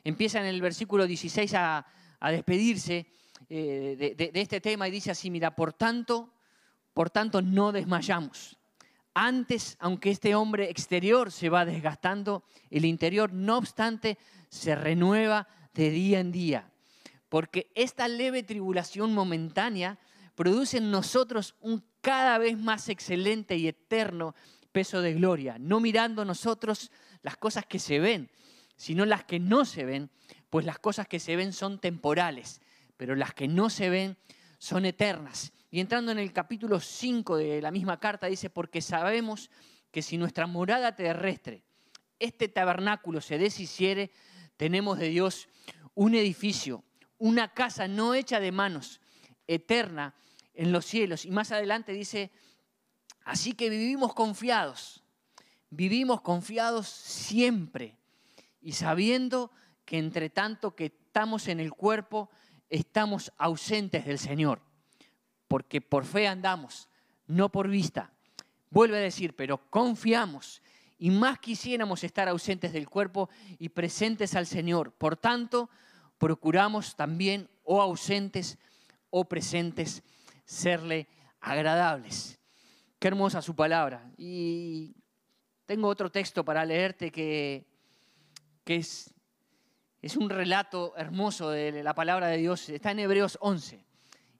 empieza 0.02 0.40
en 0.40 0.46
el 0.46 0.60
versículo 0.60 1.06
16 1.06 1.54
a, 1.54 1.86
despedirse 2.22 3.06
eh, 3.48 4.14
de, 4.16 4.30
de, 4.32 4.40
este 4.40 4.60
tema 4.60 4.88
y 4.88 4.90
dice 4.90 5.10
así, 5.10 5.30
mira, 5.30 5.54
por 5.54 5.72
tanto, 5.72 6.32
por 6.92 7.10
tanto 7.10 7.42
no 7.42 7.72
desmayamos. 7.72 8.58
Antes, 9.14 9.76
aunque 9.80 10.10
este 10.10 10.34
hombre 10.34 10.70
exterior 10.70 11.32
se 11.32 11.48
va 11.48 11.64
desgastando, 11.64 12.44
el 12.70 12.84
interior, 12.84 13.32
no 13.32 13.56
obstante, 13.56 14.18
se 14.48 14.74
renueva 14.74 15.48
de 15.74 15.90
día 15.90 16.20
en 16.20 16.32
día. 16.32 16.70
Porque 17.28 17.70
esta 17.74 18.08
leve 18.08 18.42
tribulación 18.42 19.14
momentánea 19.14 19.98
produce 20.34 20.78
en 20.78 20.90
nosotros 20.90 21.54
un 21.60 21.82
cada 22.00 22.38
vez 22.38 22.56
más 22.56 22.88
excelente 22.88 23.56
y 23.56 23.66
eterno 23.66 24.34
peso 24.70 25.00
de 25.00 25.14
gloria, 25.14 25.56
no 25.58 25.80
mirando 25.80 26.24
nosotros 26.24 26.92
las 27.22 27.36
cosas 27.36 27.66
que 27.66 27.80
se 27.80 27.98
ven, 27.98 28.30
sino 28.76 29.04
las 29.06 29.24
que 29.24 29.40
no 29.40 29.64
se 29.64 29.84
ven, 29.84 30.10
pues 30.50 30.64
las 30.64 30.78
cosas 30.78 31.08
que 31.08 31.18
se 31.18 31.34
ven 31.34 31.52
son 31.52 31.80
temporales, 31.80 32.60
pero 32.96 33.14
las 33.14 33.34
que 33.34 33.48
no 33.48 33.70
se 33.70 33.90
ven 33.90 34.16
son 34.58 34.84
eternas. 34.84 35.52
Y 35.70 35.80
entrando 35.80 36.12
en 36.12 36.18
el 36.18 36.32
capítulo 36.32 36.80
5 36.80 37.36
de 37.36 37.60
la 37.60 37.70
misma 37.70 38.00
carta, 38.00 38.26
dice, 38.26 38.50
porque 38.50 38.80
sabemos 38.80 39.50
que 39.90 40.02
si 40.02 40.16
nuestra 40.16 40.46
morada 40.46 40.94
terrestre, 40.94 41.64
este 42.18 42.48
tabernáculo 42.48 43.20
se 43.20 43.38
deshiciere, 43.38 44.10
tenemos 44.56 44.98
de 44.98 45.08
Dios 45.08 45.48
un 45.94 46.14
edificio, 46.14 46.84
una 47.18 47.52
casa 47.52 47.88
no 47.88 48.14
hecha 48.14 48.40
de 48.40 48.52
manos, 48.52 49.00
eterna, 49.46 50.14
en 50.54 50.72
los 50.72 50.86
cielos. 50.86 51.24
Y 51.24 51.30
más 51.30 51.52
adelante 51.52 51.92
dice, 51.92 52.30
así 53.24 53.52
que 53.52 53.70
vivimos 53.70 54.14
confiados, 54.14 55.04
vivimos 55.70 56.22
confiados 56.22 56.88
siempre 56.88 57.96
y 58.60 58.72
sabiendo 58.72 59.50
que 59.84 59.98
entre 59.98 60.30
tanto 60.30 60.74
que 60.74 60.86
estamos 60.86 61.48
en 61.48 61.60
el 61.60 61.72
cuerpo, 61.72 62.30
estamos 62.68 63.32
ausentes 63.36 64.04
del 64.06 64.18
Señor, 64.18 64.60
porque 65.48 65.80
por 65.80 66.04
fe 66.04 66.26
andamos, 66.26 66.88
no 67.26 67.50
por 67.50 67.68
vista. 67.68 68.12
Vuelve 68.70 68.98
a 68.98 69.00
decir, 69.00 69.34
pero 69.36 69.58
confiamos 69.70 70.62
y 70.98 71.10
más 71.10 71.38
quisiéramos 71.38 72.04
estar 72.04 72.28
ausentes 72.28 72.72
del 72.72 72.88
cuerpo 72.88 73.28
y 73.58 73.68
presentes 73.68 74.34
al 74.34 74.46
Señor. 74.46 74.92
Por 74.92 75.16
tanto, 75.16 75.68
procuramos 76.18 76.96
también 76.96 77.48
o 77.64 77.80
ausentes 77.82 78.58
o 79.10 79.24
presentes 79.24 80.02
serle 80.44 81.08
agradables. 81.40 82.38
Qué 82.98 83.08
hermosa 83.08 83.42
su 83.42 83.54
palabra. 83.54 84.10
Y 84.16 84.94
tengo 85.66 85.88
otro 85.88 86.10
texto 86.10 86.44
para 86.44 86.64
leerte 86.64 87.10
que, 87.10 87.66
que 88.64 88.76
es, 88.76 89.12
es 90.06 90.16
un 90.16 90.30
relato 90.30 90.94
hermoso 90.96 91.50
de 91.50 91.82
la 91.82 91.92
palabra 91.92 92.28
de 92.28 92.38
Dios. 92.38 92.68
Está 92.68 92.92
en 92.92 93.00
Hebreos 93.00 93.36
11. 93.40 93.84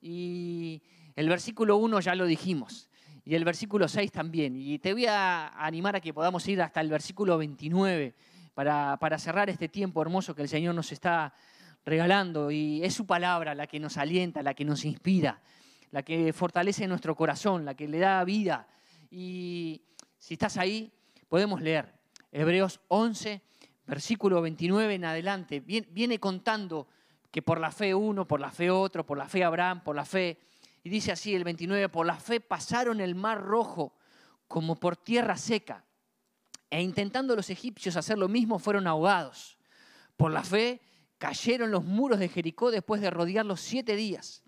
Y 0.01 0.81
el 1.17 1.29
versículo 1.29 1.77
1 1.79 1.99
ya 1.99 2.15
lo 2.15 2.25
dijimos. 2.25 2.89
Y 3.25 3.35
el 3.35 3.45
versículo 3.45 3.89
6 3.89 4.13
también. 4.13 4.55
Y 4.57 4.79
te 4.79 4.93
voy 4.93 5.07
a 5.07 5.49
animar 5.49 5.97
a 5.97 6.01
que 6.01 6.15
podamos 6.15 6.47
ir 6.47 6.63
hasta 6.63 6.81
el 6.81 6.89
versículo 6.89 7.37
29 7.37 8.15
para, 8.55 8.97
para 8.99 9.19
cerrar 9.19 9.51
este 9.51 9.69
tiempo 9.69 10.01
hermoso 10.01 10.37
que 10.37 10.43
el 10.43 10.49
Señor 10.49 10.75
nos 10.75 10.93
está 10.93 11.35
regalando. 11.85 12.53
Y 12.53 12.85
es 12.85 12.95
su 12.95 13.05
palabra 13.05 13.55
la 13.57 13.67
que 13.67 13.81
nos 13.81 13.97
alienta, 13.97 14.45
la 14.45 14.55
que 14.55 14.65
nos 14.65 14.85
inspira 14.85 15.43
la 15.91 16.03
que 16.03 16.33
fortalece 16.33 16.87
nuestro 16.87 17.15
corazón, 17.15 17.65
la 17.65 17.75
que 17.75 17.89
le 17.89 17.99
da 17.99 18.23
vida. 18.25 18.69
Y 19.11 19.83
si 20.19 20.35
estás 20.35 20.57
ahí, 20.59 20.93
podemos 21.29 21.61
leer 21.63 21.95
Hebreos 22.33 22.81
11, 22.89 23.41
versículo 23.87 24.43
29 24.43 24.95
en 24.95 25.05
adelante. 25.05 25.61
Viene 25.61 26.19
contando 26.19 26.89
que 27.31 27.43
por 27.43 27.61
la 27.61 27.71
fe 27.71 27.95
uno, 27.95 28.27
por 28.27 28.41
la 28.41 28.51
fe 28.51 28.71
otro, 28.71 29.05
por 29.05 29.19
la 29.19 29.29
fe 29.29 29.45
Abraham, 29.45 29.83
por 29.83 29.97
la 29.97 30.05
fe... 30.05 30.39
Y 30.83 30.89
dice 30.89 31.13
así 31.13 31.35
el 31.35 31.45
29, 31.45 31.89
por 31.89 32.07
la 32.07 32.17
fe 32.17 32.41
pasaron 32.41 33.01
el 33.01 33.15
mar 33.15 33.43
rojo 33.43 33.93
como 34.47 34.77
por 34.77 34.97
tierra 34.97 35.37
seca. 35.37 35.85
E 36.71 36.81
intentando 36.81 37.35
los 37.35 37.51
egipcios 37.51 37.97
hacer 37.97 38.19
lo 38.19 38.29
mismo, 38.29 38.59
fueron 38.59 38.87
ahogados. 38.87 39.59
Por 40.17 40.31
la 40.31 40.43
fe 40.43 40.81
cayeron 41.19 41.71
los 41.71 41.85
muros 41.85 42.19
de 42.19 42.29
Jericó 42.29 42.71
después 42.71 43.01
de 43.01 43.11
rodearlos 43.11 43.61
siete 43.61 43.97
días. 43.97 44.43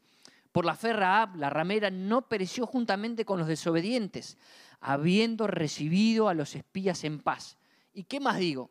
Por 0.53 0.65
la 0.65 0.75
fe 0.75 0.93
Raab, 0.93 1.37
la 1.37 1.51
ramera, 1.51 1.91
no 1.91 2.29
pereció 2.29 2.67
juntamente 2.67 3.25
con 3.25 3.39
los 3.39 3.49
desobedientes, 3.49 4.39
habiendo 4.81 5.47
recibido 5.47 6.29
a 6.29 6.35
los 6.35 6.55
espías 6.55 7.05
en 7.05 7.21
paz. 7.21 7.59
¿Y 7.93 8.05
qué 8.05 8.21
más 8.21 8.39
digo? 8.39 8.71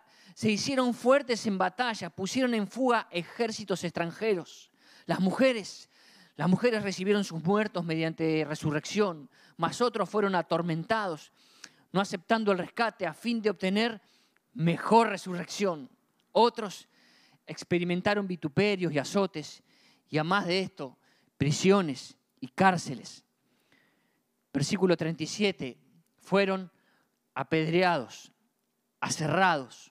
se 0.33 0.49
hicieron 0.49 0.93
fuertes 0.93 1.45
en 1.45 1.57
batalla, 1.57 2.09
pusieron 2.09 2.53
en 2.53 2.67
fuga 2.67 3.07
ejércitos 3.11 3.83
extranjeros. 3.83 4.71
Las 5.05 5.19
mujeres, 5.19 5.89
las 6.35 6.49
mujeres 6.49 6.83
recibieron 6.83 7.23
sus 7.23 7.43
muertos 7.43 7.83
mediante 7.85 8.45
resurrección, 8.47 9.29
mas 9.57 9.81
otros 9.81 10.09
fueron 10.09 10.35
atormentados, 10.35 11.31
no 11.91 12.01
aceptando 12.01 12.51
el 12.51 12.57
rescate 12.57 13.05
a 13.05 13.13
fin 13.13 13.41
de 13.41 13.49
obtener 13.49 14.01
mejor 14.53 15.09
resurrección. 15.09 15.89
Otros 16.31 16.87
experimentaron 17.45 18.27
vituperios 18.27 18.93
y 18.93 18.99
azotes, 18.99 19.63
y 20.09 20.17
a 20.17 20.23
más 20.23 20.45
de 20.45 20.59
esto, 20.59 20.97
prisiones 21.37 22.17
y 22.39 22.47
cárceles. 22.47 23.25
Versículo 24.53 24.97
37, 24.97 25.77
fueron 26.19 26.71
apedreados, 27.33 28.31
aserrados, 28.99 29.90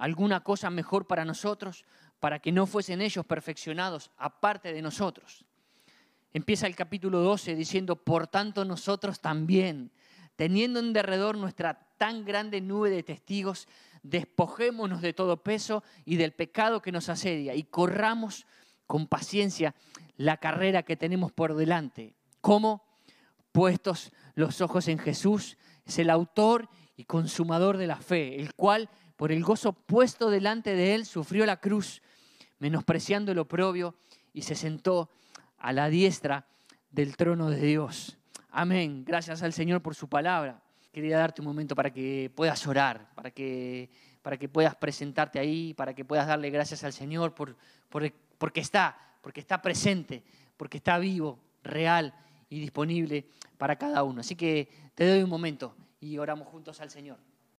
alguna 0.00 0.40
cosa 0.40 0.70
mejor 0.70 1.06
para 1.06 1.26
nosotros, 1.26 1.84
para 2.20 2.38
que 2.38 2.52
no 2.52 2.66
fuesen 2.66 3.02
ellos 3.02 3.26
perfeccionados 3.26 4.10
aparte 4.16 4.72
de 4.72 4.80
nosotros. 4.80 5.44
Empieza 6.32 6.66
el 6.66 6.74
capítulo 6.74 7.20
12 7.20 7.54
diciendo, 7.54 7.96
por 7.96 8.26
tanto 8.26 8.64
nosotros 8.64 9.20
también, 9.20 9.92
teniendo 10.36 10.80
en 10.80 10.94
derredor 10.94 11.36
nuestra 11.36 11.86
tan 11.98 12.24
grande 12.24 12.62
nube 12.62 12.88
de 12.88 13.02
testigos, 13.02 13.68
despojémonos 14.02 15.02
de 15.02 15.12
todo 15.12 15.42
peso 15.42 15.84
y 16.06 16.16
del 16.16 16.32
pecado 16.32 16.80
que 16.80 16.92
nos 16.92 17.10
asedia 17.10 17.54
y 17.54 17.64
corramos 17.64 18.46
con 18.86 19.06
paciencia 19.06 19.74
la 20.16 20.38
carrera 20.38 20.82
que 20.82 20.96
tenemos 20.96 21.30
por 21.30 21.54
delante. 21.54 22.14
¿Cómo? 22.40 22.84
Puestos 23.52 24.12
los 24.34 24.62
ojos 24.62 24.88
en 24.88 24.98
Jesús, 24.98 25.58
es 25.84 25.98
el 25.98 26.08
autor 26.08 26.70
y 26.96 27.04
consumador 27.04 27.76
de 27.76 27.86
la 27.86 27.96
fe, 27.96 28.40
el 28.40 28.54
cual 28.54 28.88
por 29.20 29.32
el 29.32 29.44
gozo 29.44 29.74
puesto 29.74 30.30
delante 30.30 30.74
de 30.74 30.94
él 30.94 31.04
sufrió 31.04 31.44
la 31.44 31.58
cruz, 31.58 32.00
menospreciando 32.58 33.32
el 33.32 33.38
oprobio 33.38 33.94
y 34.32 34.40
se 34.40 34.54
sentó 34.54 35.10
a 35.58 35.74
la 35.74 35.90
diestra 35.90 36.46
del 36.90 37.18
trono 37.18 37.50
de 37.50 37.60
Dios. 37.60 38.16
Amén. 38.48 39.04
Gracias 39.04 39.42
al 39.42 39.52
Señor 39.52 39.82
por 39.82 39.94
su 39.94 40.08
palabra. 40.08 40.62
Quería 40.90 41.18
darte 41.18 41.42
un 41.42 41.48
momento 41.48 41.74
para 41.74 41.92
que 41.92 42.32
puedas 42.34 42.66
orar, 42.66 43.10
para 43.14 43.30
que, 43.30 43.90
para 44.22 44.38
que 44.38 44.48
puedas 44.48 44.74
presentarte 44.76 45.38
ahí, 45.38 45.74
para 45.74 45.92
que 45.92 46.02
puedas 46.02 46.26
darle 46.26 46.48
gracias 46.48 46.82
al 46.84 46.94
Señor 46.94 47.34
por, 47.34 47.58
por, 47.90 48.10
porque 48.38 48.60
está, 48.60 48.96
porque 49.20 49.40
está 49.40 49.60
presente, 49.60 50.24
porque 50.56 50.78
está 50.78 50.96
vivo, 50.96 51.38
real 51.62 52.14
y 52.48 52.58
disponible 52.58 53.26
para 53.58 53.76
cada 53.76 54.02
uno. 54.02 54.22
Así 54.22 54.34
que 54.34 54.70
te 54.94 55.06
doy 55.06 55.22
un 55.22 55.28
momento 55.28 55.76
y 56.00 56.16
oramos 56.16 56.48
juntos 56.48 56.80
al 56.80 56.88
Señor. 56.88 57.18